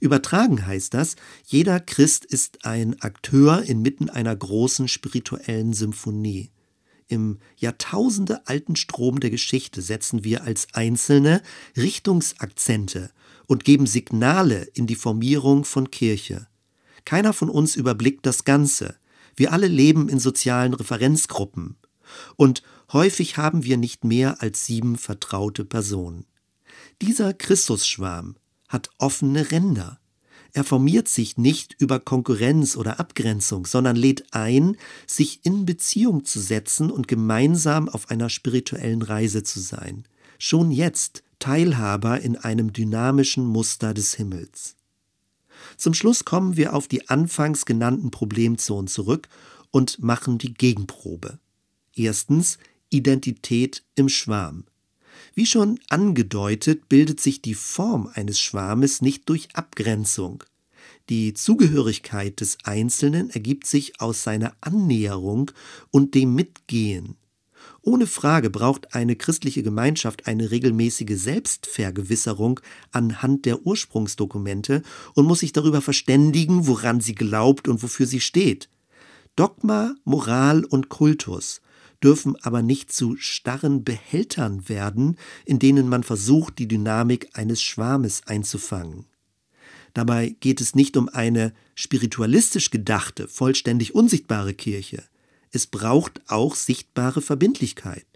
Übertragen 0.00 0.66
heißt 0.66 0.94
das, 0.94 1.16
jeder 1.46 1.78
Christ 1.78 2.24
ist 2.24 2.64
ein 2.64 3.00
Akteur 3.00 3.62
inmitten 3.62 4.10
einer 4.10 4.34
großen 4.34 4.88
spirituellen 4.88 5.72
Symphonie. 5.72 6.50
Im 7.06 7.38
Jahrtausende 7.56 8.46
alten 8.46 8.76
Strom 8.76 9.20
der 9.20 9.30
Geschichte 9.30 9.82
setzen 9.82 10.24
wir 10.24 10.44
als 10.44 10.68
Einzelne 10.74 11.42
Richtungsakzente 11.76 13.10
und 13.46 13.64
geben 13.64 13.86
Signale 13.86 14.68
in 14.74 14.86
die 14.86 14.94
Formierung 14.94 15.64
von 15.64 15.90
Kirche. 15.90 16.46
Keiner 17.04 17.32
von 17.32 17.50
uns 17.50 17.76
überblickt 17.76 18.26
das 18.26 18.44
Ganze. 18.44 18.96
Wir 19.34 19.52
alle 19.52 19.68
leben 19.68 20.08
in 20.08 20.20
sozialen 20.20 20.74
Referenzgruppen. 20.74 21.76
Und 22.36 22.62
Häufig 22.92 23.36
haben 23.36 23.62
wir 23.62 23.76
nicht 23.76 24.02
mehr 24.04 24.42
als 24.42 24.66
sieben 24.66 24.96
vertraute 24.96 25.64
Personen. 25.64 26.26
Dieser 27.00 27.32
Christusschwarm 27.32 28.34
hat 28.70 28.88
offene 28.96 29.50
Ränder. 29.50 30.00
Er 30.52 30.64
formiert 30.64 31.06
sich 31.06 31.36
nicht 31.36 31.76
über 31.78 32.00
Konkurrenz 32.00 32.76
oder 32.76 32.98
Abgrenzung, 32.98 33.66
sondern 33.66 33.94
lädt 33.94 34.32
ein, 34.32 34.76
sich 35.06 35.44
in 35.44 35.66
Beziehung 35.66 36.24
zu 36.24 36.40
setzen 36.40 36.90
und 36.90 37.06
gemeinsam 37.06 37.88
auf 37.88 38.10
einer 38.10 38.30
spirituellen 38.30 39.02
Reise 39.02 39.42
zu 39.42 39.60
sein. 39.60 40.04
Schon 40.38 40.70
jetzt 40.70 41.22
Teilhaber 41.38 42.20
in 42.20 42.36
einem 42.36 42.72
dynamischen 42.72 43.44
Muster 43.44 43.94
des 43.94 44.14
Himmels. 44.14 44.76
Zum 45.76 45.94
Schluss 45.94 46.24
kommen 46.24 46.56
wir 46.56 46.74
auf 46.74 46.88
die 46.88 47.08
anfangs 47.08 47.64
genannten 47.66 48.10
Problemzonen 48.10 48.88
zurück 48.88 49.28
und 49.70 50.02
machen 50.02 50.38
die 50.38 50.54
Gegenprobe. 50.54 51.38
Erstens 51.94 52.58
Identität 52.88 53.84
im 53.94 54.08
Schwarm. 54.08 54.64
Wie 55.40 55.46
schon 55.46 55.80
angedeutet, 55.88 56.90
bildet 56.90 57.18
sich 57.18 57.40
die 57.40 57.54
Form 57.54 58.10
eines 58.12 58.38
Schwarmes 58.38 59.00
nicht 59.00 59.26
durch 59.30 59.48
Abgrenzung. 59.54 60.44
Die 61.08 61.32
Zugehörigkeit 61.32 62.42
des 62.42 62.58
Einzelnen 62.64 63.30
ergibt 63.30 63.66
sich 63.66 64.02
aus 64.02 64.22
seiner 64.22 64.52
Annäherung 64.60 65.50
und 65.90 66.14
dem 66.14 66.34
Mitgehen. 66.34 67.16
Ohne 67.80 68.06
Frage 68.06 68.50
braucht 68.50 68.94
eine 68.94 69.16
christliche 69.16 69.62
Gemeinschaft 69.62 70.26
eine 70.26 70.50
regelmäßige 70.50 71.18
Selbstvergewisserung 71.18 72.60
anhand 72.92 73.46
der 73.46 73.64
Ursprungsdokumente 73.64 74.82
und 75.14 75.24
muss 75.24 75.40
sich 75.40 75.54
darüber 75.54 75.80
verständigen, 75.80 76.66
woran 76.66 77.00
sie 77.00 77.14
glaubt 77.14 77.66
und 77.66 77.82
wofür 77.82 78.04
sie 78.04 78.20
steht. 78.20 78.68
Dogma, 79.36 79.94
Moral 80.04 80.66
und 80.66 80.90
Kultus 80.90 81.62
dürfen 82.02 82.36
aber 82.42 82.62
nicht 82.62 82.92
zu 82.92 83.16
starren 83.16 83.84
Behältern 83.84 84.68
werden, 84.68 85.16
in 85.44 85.58
denen 85.58 85.88
man 85.88 86.02
versucht, 86.02 86.58
die 86.58 86.68
Dynamik 86.68 87.28
eines 87.34 87.62
Schwarmes 87.62 88.26
einzufangen. 88.26 89.06
Dabei 89.94 90.36
geht 90.40 90.60
es 90.60 90.74
nicht 90.74 90.96
um 90.96 91.08
eine 91.08 91.52
spiritualistisch 91.74 92.70
gedachte, 92.70 93.28
vollständig 93.28 93.94
unsichtbare 93.94 94.54
Kirche. 94.54 95.02
Es 95.50 95.66
braucht 95.66 96.20
auch 96.28 96.54
sichtbare 96.54 97.22
Verbindlichkeit. 97.22 98.06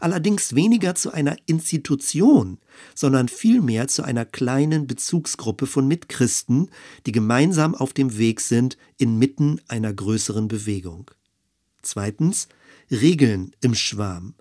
Allerdings 0.00 0.54
weniger 0.54 0.94
zu 0.94 1.12
einer 1.12 1.36
Institution, 1.46 2.58
sondern 2.94 3.28
vielmehr 3.28 3.88
zu 3.88 4.02
einer 4.02 4.24
kleinen 4.24 4.86
Bezugsgruppe 4.86 5.66
von 5.66 5.88
Mitchristen, 5.88 6.70
die 7.06 7.12
gemeinsam 7.12 7.74
auf 7.74 7.92
dem 7.92 8.16
Weg 8.18 8.40
sind 8.40 8.76
inmitten 8.98 9.60
einer 9.66 9.92
größeren 9.92 10.46
Bewegung. 10.46 11.10
Zweitens 11.82 12.48
Regeln 12.90 13.52
im 13.60 13.74
Schwarm. 13.74 14.34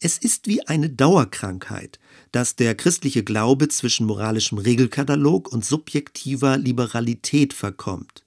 Es 0.00 0.18
ist 0.18 0.48
wie 0.48 0.66
eine 0.66 0.90
Dauerkrankheit, 0.90 2.00
dass 2.32 2.56
der 2.56 2.74
christliche 2.74 3.22
Glaube 3.22 3.68
zwischen 3.68 4.06
moralischem 4.06 4.58
Regelkatalog 4.58 5.52
und 5.52 5.64
subjektiver 5.64 6.58
Liberalität 6.58 7.52
verkommt. 7.52 8.24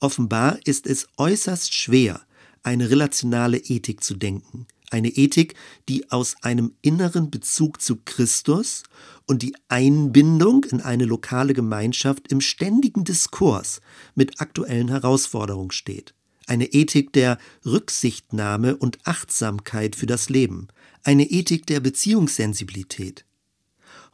Offenbar 0.00 0.58
ist 0.64 0.86
es 0.86 1.06
äußerst 1.16 1.72
schwer, 1.72 2.20
eine 2.64 2.90
relationale 2.90 3.58
Ethik 3.58 4.02
zu 4.02 4.16
denken, 4.16 4.66
eine 4.90 5.08
Ethik, 5.08 5.54
die 5.88 6.10
aus 6.10 6.34
einem 6.42 6.74
inneren 6.82 7.30
Bezug 7.30 7.80
zu 7.80 7.98
Christus 8.04 8.82
und 9.26 9.42
die 9.42 9.54
Einbindung 9.68 10.64
in 10.64 10.80
eine 10.80 11.04
lokale 11.04 11.54
Gemeinschaft 11.54 12.32
im 12.32 12.40
ständigen 12.40 13.04
Diskurs 13.04 13.80
mit 14.16 14.40
aktuellen 14.40 14.88
Herausforderungen 14.88 15.70
steht. 15.70 16.15
Eine 16.46 16.66
Ethik 16.66 17.12
der 17.12 17.38
Rücksichtnahme 17.64 18.76
und 18.76 18.98
Achtsamkeit 19.04 19.96
für 19.96 20.06
das 20.06 20.28
Leben, 20.28 20.68
eine 21.02 21.24
Ethik 21.24 21.66
der 21.66 21.80
Beziehungssensibilität. 21.80 23.24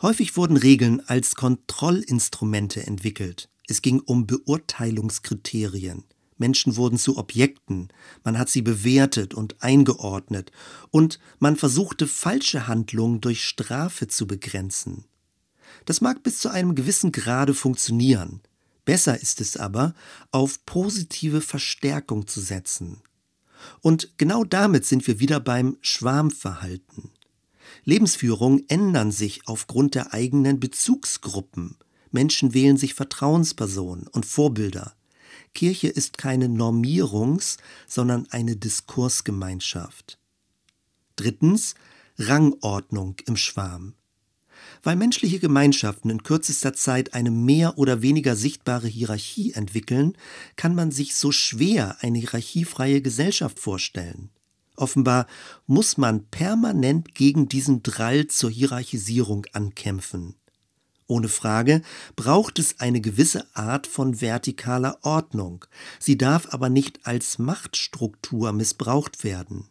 Häufig 0.00 0.36
wurden 0.36 0.56
Regeln 0.56 1.00
als 1.06 1.34
Kontrollinstrumente 1.36 2.86
entwickelt. 2.86 3.50
Es 3.68 3.82
ging 3.82 4.00
um 4.00 4.26
Beurteilungskriterien. 4.26 6.04
Menschen 6.38 6.76
wurden 6.76 6.98
zu 6.98 7.18
Objekten, 7.18 7.88
man 8.24 8.36
hat 8.36 8.48
sie 8.48 8.62
bewertet 8.62 9.32
und 9.34 9.62
eingeordnet, 9.62 10.50
und 10.90 11.20
man 11.38 11.56
versuchte 11.56 12.08
falsche 12.08 12.66
Handlungen 12.66 13.20
durch 13.20 13.44
Strafe 13.44 14.08
zu 14.08 14.26
begrenzen. 14.26 15.04
Das 15.84 16.00
mag 16.00 16.22
bis 16.22 16.38
zu 16.38 16.48
einem 16.48 16.74
gewissen 16.74 17.12
Grade 17.12 17.54
funktionieren. 17.54 18.40
Besser 18.84 19.20
ist 19.20 19.40
es 19.40 19.56
aber, 19.56 19.94
auf 20.30 20.64
positive 20.66 21.40
Verstärkung 21.40 22.26
zu 22.26 22.40
setzen. 22.40 23.02
Und 23.80 24.18
genau 24.18 24.44
damit 24.44 24.84
sind 24.84 25.06
wir 25.06 25.20
wieder 25.20 25.40
beim 25.40 25.76
Schwarmverhalten. 25.80 27.10
Lebensführungen 27.84 28.68
ändern 28.68 29.12
sich 29.12 29.46
aufgrund 29.46 29.94
der 29.94 30.12
eigenen 30.12 30.60
Bezugsgruppen. 30.60 31.76
Menschen 32.10 32.54
wählen 32.54 32.76
sich 32.76 32.94
Vertrauenspersonen 32.94 34.06
und 34.08 34.26
Vorbilder. 34.26 34.94
Kirche 35.54 35.88
ist 35.88 36.18
keine 36.18 36.46
Normierungs-, 36.46 37.58
sondern 37.86 38.26
eine 38.30 38.56
Diskursgemeinschaft. 38.56 40.18
Drittens 41.16 41.74
Rangordnung 42.18 43.16
im 43.26 43.36
Schwarm. 43.36 43.94
Weil 44.82 44.96
menschliche 44.96 45.38
Gemeinschaften 45.38 46.10
in 46.10 46.24
kürzester 46.24 46.72
Zeit 46.72 47.14
eine 47.14 47.30
mehr 47.30 47.78
oder 47.78 48.02
weniger 48.02 48.34
sichtbare 48.34 48.88
Hierarchie 48.88 49.52
entwickeln, 49.52 50.16
kann 50.56 50.74
man 50.74 50.90
sich 50.90 51.14
so 51.14 51.30
schwer 51.30 51.96
eine 52.00 52.18
hierarchiefreie 52.18 53.00
Gesellschaft 53.00 53.60
vorstellen. 53.60 54.30
Offenbar 54.74 55.26
muss 55.66 55.98
man 55.98 56.24
permanent 56.26 57.14
gegen 57.14 57.48
diesen 57.48 57.82
Drall 57.82 58.26
zur 58.26 58.50
Hierarchisierung 58.50 59.46
ankämpfen. 59.52 60.34
Ohne 61.06 61.28
Frage 61.28 61.82
braucht 62.16 62.58
es 62.58 62.80
eine 62.80 63.00
gewisse 63.00 63.46
Art 63.54 63.86
von 63.86 64.16
vertikaler 64.16 64.98
Ordnung. 65.02 65.64
Sie 65.98 66.16
darf 66.16 66.52
aber 66.52 66.70
nicht 66.70 67.06
als 67.06 67.38
Machtstruktur 67.38 68.52
missbraucht 68.52 69.22
werden. 69.22 69.68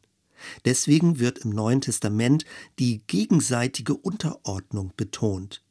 Deswegen 0.66 1.20
wird 1.20 1.39
im 1.39 1.52
Neuen 1.52 1.82
Testament 1.82 2.46
die 2.80 3.02
gegenseitige 3.08 3.96
Unterordnung 3.96 4.94
betont. 4.96 5.64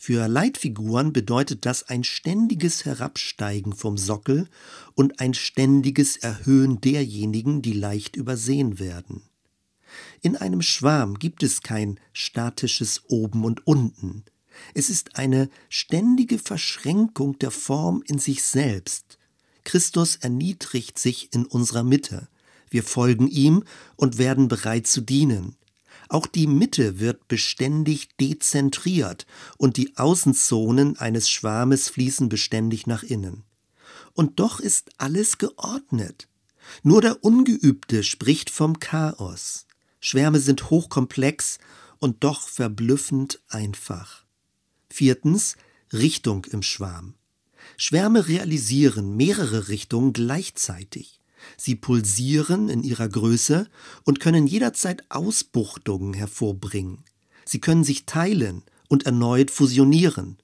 Für 0.00 0.28
Leitfiguren 0.28 1.12
bedeutet 1.12 1.66
das 1.66 1.88
ein 1.88 2.04
ständiges 2.04 2.84
Herabsteigen 2.84 3.72
vom 3.72 3.98
Sockel 3.98 4.48
und 4.94 5.18
ein 5.18 5.34
ständiges 5.34 6.16
Erhöhen 6.16 6.80
derjenigen, 6.80 7.62
die 7.62 7.72
leicht 7.72 8.14
übersehen 8.14 8.78
werden. 8.78 9.22
In 10.20 10.36
einem 10.36 10.62
Schwarm 10.62 11.18
gibt 11.18 11.42
es 11.42 11.62
kein 11.62 11.98
statisches 12.12 13.02
Oben 13.08 13.44
und 13.44 13.66
Unten. 13.66 14.24
Es 14.74 14.88
ist 14.88 15.16
eine 15.16 15.48
ständige 15.68 16.38
Verschränkung 16.38 17.38
der 17.38 17.50
Form 17.50 18.02
in 18.06 18.18
sich 18.18 18.42
selbst. 18.44 19.18
Christus 19.64 20.16
erniedrigt 20.16 20.98
sich 20.98 21.32
in 21.32 21.44
unserer 21.44 21.82
Mitte. 21.82 22.28
Wir 22.70 22.82
folgen 22.82 23.28
ihm 23.28 23.64
und 23.96 24.18
werden 24.18 24.48
bereit 24.48 24.86
zu 24.86 25.00
dienen. 25.00 25.56
Auch 26.08 26.26
die 26.26 26.46
Mitte 26.46 27.00
wird 27.00 27.28
beständig 27.28 28.16
dezentriert 28.16 29.26
und 29.58 29.76
die 29.76 29.96
Außenzonen 29.96 30.98
eines 30.98 31.28
Schwarmes 31.28 31.88
fließen 31.90 32.28
beständig 32.28 32.86
nach 32.86 33.02
innen. 33.02 33.44
Und 34.14 34.40
doch 34.40 34.58
ist 34.58 34.90
alles 34.96 35.38
geordnet. 35.38 36.28
Nur 36.82 37.02
der 37.02 37.24
Ungeübte 37.24 38.02
spricht 38.02 38.50
vom 38.50 38.78
Chaos. 38.78 39.66
Schwärme 40.00 40.40
sind 40.40 40.70
hochkomplex 40.70 41.58
und 41.98 42.24
doch 42.24 42.48
verblüffend 42.48 43.40
einfach. 43.48 44.24
Viertens 44.88 45.56
Richtung 45.92 46.44
im 46.46 46.62
Schwarm. 46.62 47.14
Schwärme 47.76 48.28
realisieren 48.28 49.16
mehrere 49.16 49.68
Richtungen 49.68 50.12
gleichzeitig. 50.12 51.17
Sie 51.56 51.74
pulsieren 51.74 52.68
in 52.68 52.82
ihrer 52.82 53.08
Größe 53.08 53.68
und 54.04 54.20
können 54.20 54.46
jederzeit 54.46 55.04
Ausbuchtungen 55.10 56.14
hervorbringen. 56.14 57.04
Sie 57.44 57.60
können 57.60 57.84
sich 57.84 58.04
teilen 58.06 58.62
und 58.88 59.06
erneut 59.06 59.50
fusionieren. 59.50 60.38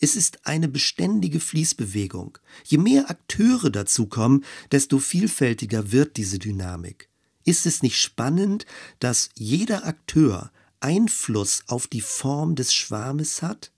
Es 0.00 0.16
ist 0.16 0.46
eine 0.46 0.68
beständige 0.68 1.40
Fließbewegung. 1.40 2.38
Je 2.64 2.78
mehr 2.78 3.10
Akteure 3.10 3.70
dazukommen, 3.70 4.44
desto 4.70 4.98
vielfältiger 4.98 5.92
wird 5.92 6.16
diese 6.16 6.38
Dynamik. 6.38 7.08
Ist 7.44 7.66
es 7.66 7.82
nicht 7.82 7.96
spannend, 7.96 8.66
dass 9.00 9.30
jeder 9.34 9.86
Akteur 9.86 10.52
Einfluss 10.80 11.64
auf 11.66 11.86
die 11.86 12.00
Form 12.00 12.54
des 12.54 12.74
Schwarmes 12.74 13.42
hat? 13.42 13.72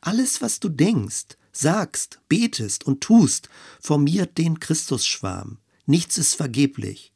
Alles, 0.00 0.40
was 0.40 0.60
du 0.60 0.68
denkst, 0.68 1.36
sagst, 1.52 2.20
betest 2.28 2.84
und 2.84 3.00
tust, 3.00 3.48
formiert 3.80 4.38
den 4.38 4.60
Christusschwarm. 4.60 5.58
Nichts 5.86 6.18
ist 6.18 6.34
vergeblich. 6.34 7.12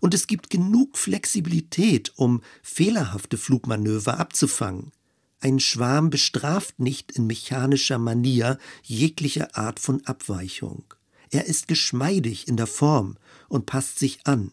Und 0.00 0.14
es 0.14 0.26
gibt 0.26 0.50
genug 0.50 0.98
Flexibilität, 0.98 2.12
um 2.16 2.42
fehlerhafte 2.62 3.38
Flugmanöver 3.38 4.18
abzufangen. 4.18 4.92
Ein 5.40 5.60
Schwarm 5.60 6.10
bestraft 6.10 6.80
nicht 6.80 7.12
in 7.12 7.28
mechanischer 7.28 7.98
Manier 7.98 8.58
jegliche 8.82 9.54
Art 9.54 9.78
von 9.78 10.04
Abweichung. 10.04 10.82
Er 11.30 11.46
ist 11.46 11.68
geschmeidig 11.68 12.48
in 12.48 12.56
der 12.56 12.66
Form 12.66 13.16
und 13.48 13.66
passt 13.66 13.98
sich 13.98 14.26
an. 14.26 14.52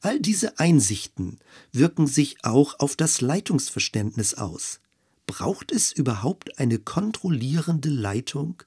All 0.00 0.18
diese 0.18 0.58
Einsichten 0.58 1.38
wirken 1.72 2.06
sich 2.06 2.44
auch 2.44 2.78
auf 2.80 2.96
das 2.96 3.20
Leitungsverständnis 3.20 4.34
aus. 4.34 4.80
Braucht 5.26 5.72
es 5.72 5.92
überhaupt 5.92 6.58
eine 6.58 6.78
kontrollierende 6.78 7.88
Leitung? 7.88 8.62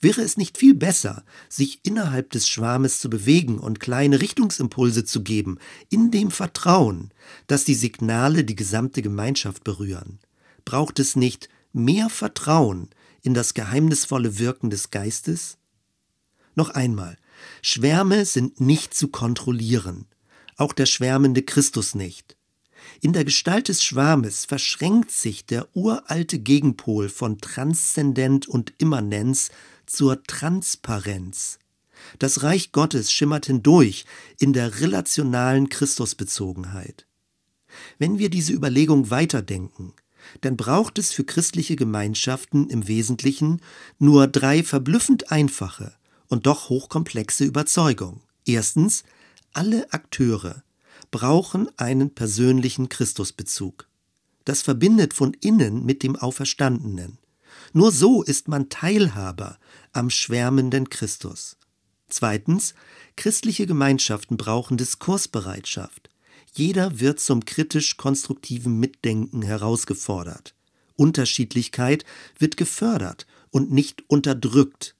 Wäre 0.00 0.22
es 0.22 0.36
nicht 0.36 0.58
viel 0.58 0.74
besser, 0.74 1.24
sich 1.48 1.80
innerhalb 1.82 2.30
des 2.30 2.48
Schwarmes 2.48 3.00
zu 3.00 3.10
bewegen 3.10 3.58
und 3.58 3.80
kleine 3.80 4.20
Richtungsimpulse 4.20 5.04
zu 5.04 5.22
geben, 5.22 5.58
in 5.88 6.10
dem 6.10 6.30
Vertrauen, 6.30 7.12
dass 7.46 7.64
die 7.64 7.74
Signale 7.74 8.44
die 8.44 8.56
gesamte 8.56 9.02
Gemeinschaft 9.02 9.64
berühren? 9.64 10.18
Braucht 10.64 10.98
es 10.98 11.16
nicht 11.16 11.48
mehr 11.72 12.08
Vertrauen 12.08 12.90
in 13.22 13.34
das 13.34 13.54
geheimnisvolle 13.54 14.38
Wirken 14.38 14.70
des 14.70 14.90
Geistes? 14.90 15.58
Noch 16.54 16.70
einmal, 16.70 17.16
Schwärme 17.62 18.24
sind 18.24 18.60
nicht 18.60 18.94
zu 18.94 19.08
kontrollieren, 19.08 20.06
auch 20.56 20.72
der 20.72 20.86
schwärmende 20.86 21.42
Christus 21.42 21.94
nicht. 21.94 22.36
In 23.04 23.12
der 23.12 23.24
Gestalt 23.24 23.66
des 23.66 23.82
Schwarmes 23.82 24.44
verschränkt 24.44 25.10
sich 25.10 25.44
der 25.44 25.66
uralte 25.74 26.38
Gegenpol 26.38 27.08
von 27.08 27.38
Transzendent 27.38 28.46
und 28.46 28.74
Immanenz 28.78 29.50
zur 29.86 30.22
Transparenz. 30.22 31.58
Das 32.20 32.44
Reich 32.44 32.70
Gottes 32.70 33.10
schimmert 33.10 33.46
hindurch 33.46 34.04
in 34.38 34.52
der 34.52 34.80
relationalen 34.80 35.68
Christusbezogenheit. 35.68 37.08
Wenn 37.98 38.20
wir 38.20 38.30
diese 38.30 38.52
Überlegung 38.52 39.10
weiterdenken, 39.10 39.94
dann 40.42 40.56
braucht 40.56 40.96
es 40.96 41.10
für 41.10 41.24
christliche 41.24 41.74
Gemeinschaften 41.74 42.70
im 42.70 42.86
Wesentlichen 42.86 43.60
nur 43.98 44.28
drei 44.28 44.62
verblüffend 44.62 45.32
einfache 45.32 45.92
und 46.28 46.46
doch 46.46 46.68
hochkomplexe 46.68 47.42
Überzeugungen. 47.42 48.20
Erstens, 48.46 49.02
alle 49.52 49.92
Akteure 49.92 50.62
brauchen 51.12 51.68
einen 51.78 52.12
persönlichen 52.12 52.88
Christusbezug. 52.88 53.86
Das 54.44 54.62
verbindet 54.62 55.14
von 55.14 55.34
innen 55.34 55.86
mit 55.86 56.02
dem 56.02 56.16
Auferstandenen. 56.16 57.18
Nur 57.72 57.92
so 57.92 58.24
ist 58.24 58.48
man 58.48 58.68
Teilhaber 58.68 59.58
am 59.92 60.10
schwärmenden 60.10 60.90
Christus. 60.90 61.56
Zweitens, 62.08 62.74
christliche 63.14 63.66
Gemeinschaften 63.66 64.36
brauchen 64.36 64.76
Diskursbereitschaft. 64.76 66.10
Jeder 66.54 66.98
wird 66.98 67.20
zum 67.20 67.44
kritisch-konstruktiven 67.44 68.78
Mitdenken 68.78 69.42
herausgefordert. 69.42 70.54
Unterschiedlichkeit 70.96 72.04
wird 72.38 72.56
gefördert 72.56 73.26
und 73.50 73.70
nicht 73.70 74.02
unterdrückt. 74.08 74.94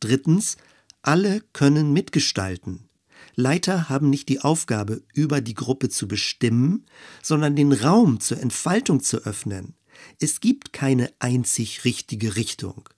Drittens, 0.00 0.56
alle 1.02 1.40
können 1.52 1.92
mitgestalten. 1.92 2.88
Leiter 3.34 3.88
haben 3.88 4.10
nicht 4.10 4.28
die 4.28 4.40
Aufgabe, 4.40 5.02
über 5.12 5.40
die 5.40 5.54
Gruppe 5.54 5.88
zu 5.88 6.06
bestimmen, 6.08 6.86
sondern 7.22 7.56
den 7.56 7.72
Raum 7.72 8.20
zur 8.20 8.40
Entfaltung 8.40 9.02
zu 9.02 9.18
öffnen. 9.18 9.74
Es 10.20 10.40
gibt 10.40 10.72
keine 10.72 11.12
einzig 11.18 11.84
richtige 11.84 12.36
Richtung. 12.36 12.88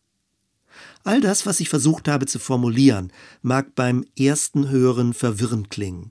All 1.04 1.20
das, 1.20 1.46
was 1.46 1.60
ich 1.60 1.68
versucht 1.68 2.08
habe 2.08 2.26
zu 2.26 2.38
formulieren, 2.38 3.12
mag 3.42 3.74
beim 3.74 4.04
ersten 4.18 4.68
Hören 4.68 5.14
verwirrend 5.14 5.70
klingen. 5.70 6.10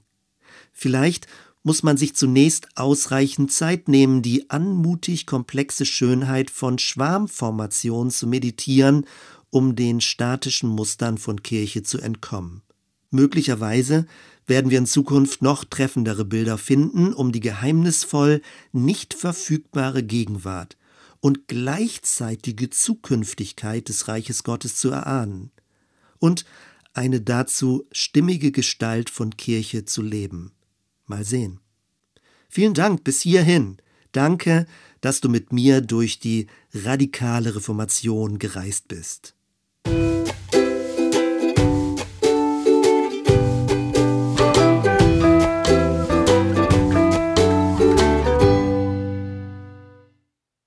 Vielleicht 0.72 1.28
muss 1.64 1.84
man 1.84 1.98
sich 1.98 2.16
zunächst 2.16 2.68
ausreichend 2.78 3.52
Zeit 3.52 3.88
nehmen, 3.88 4.22
die 4.22 4.50
anmutig 4.50 5.26
komplexe 5.26 5.86
Schönheit 5.86 6.52
von 6.52 6.78
Schwarmformationen 6.78 8.12
zu 8.12 8.28
meditieren, 8.28 9.06
um 9.50 9.76
den 9.76 10.00
statischen 10.02 10.70
Mustern 10.70 11.18
von 11.18 11.42
Kirche 11.42 11.82
zu 11.82 12.00
entkommen. 12.00 12.62
Möglicherweise 13.16 14.08
werden 14.46 14.72
wir 14.72 14.78
in 14.78 14.86
Zukunft 14.86 15.42
noch 15.42 15.64
treffendere 15.64 16.26
Bilder 16.26 16.58
finden, 16.58 17.14
um 17.14 17.32
die 17.32 17.40
geheimnisvoll 17.40 18.42
nicht 18.74 19.14
verfügbare 19.14 20.04
Gegenwart 20.04 20.76
und 21.22 21.48
gleichzeitige 21.48 22.70
Zukünftigkeit 22.70 23.88
des 23.88 24.10
Reiches 24.10 24.44
Gottes 24.44 24.76
zu 24.76 24.90
erahnen 24.90 25.52
und 26.20 26.46
eine 26.94 27.22
dazu 27.22 27.86
stimmige 27.94 28.52
Gestalt 28.52 29.10
von 29.10 29.38
Kirche 29.38 29.86
zu 29.86 30.02
leben. 30.02 30.52
Mal 31.06 31.24
sehen. 31.24 31.62
Vielen 32.50 32.74
Dank 32.74 33.06
bis 33.06 33.22
hierhin. 33.22 33.78
Danke, 34.12 34.68
dass 35.00 35.22
du 35.22 35.30
mit 35.30 35.54
mir 35.54 35.80
durch 35.80 36.20
die 36.20 36.48
radikale 36.74 37.56
Reformation 37.56 38.40
gereist 38.40 38.90
bist. 38.90 39.35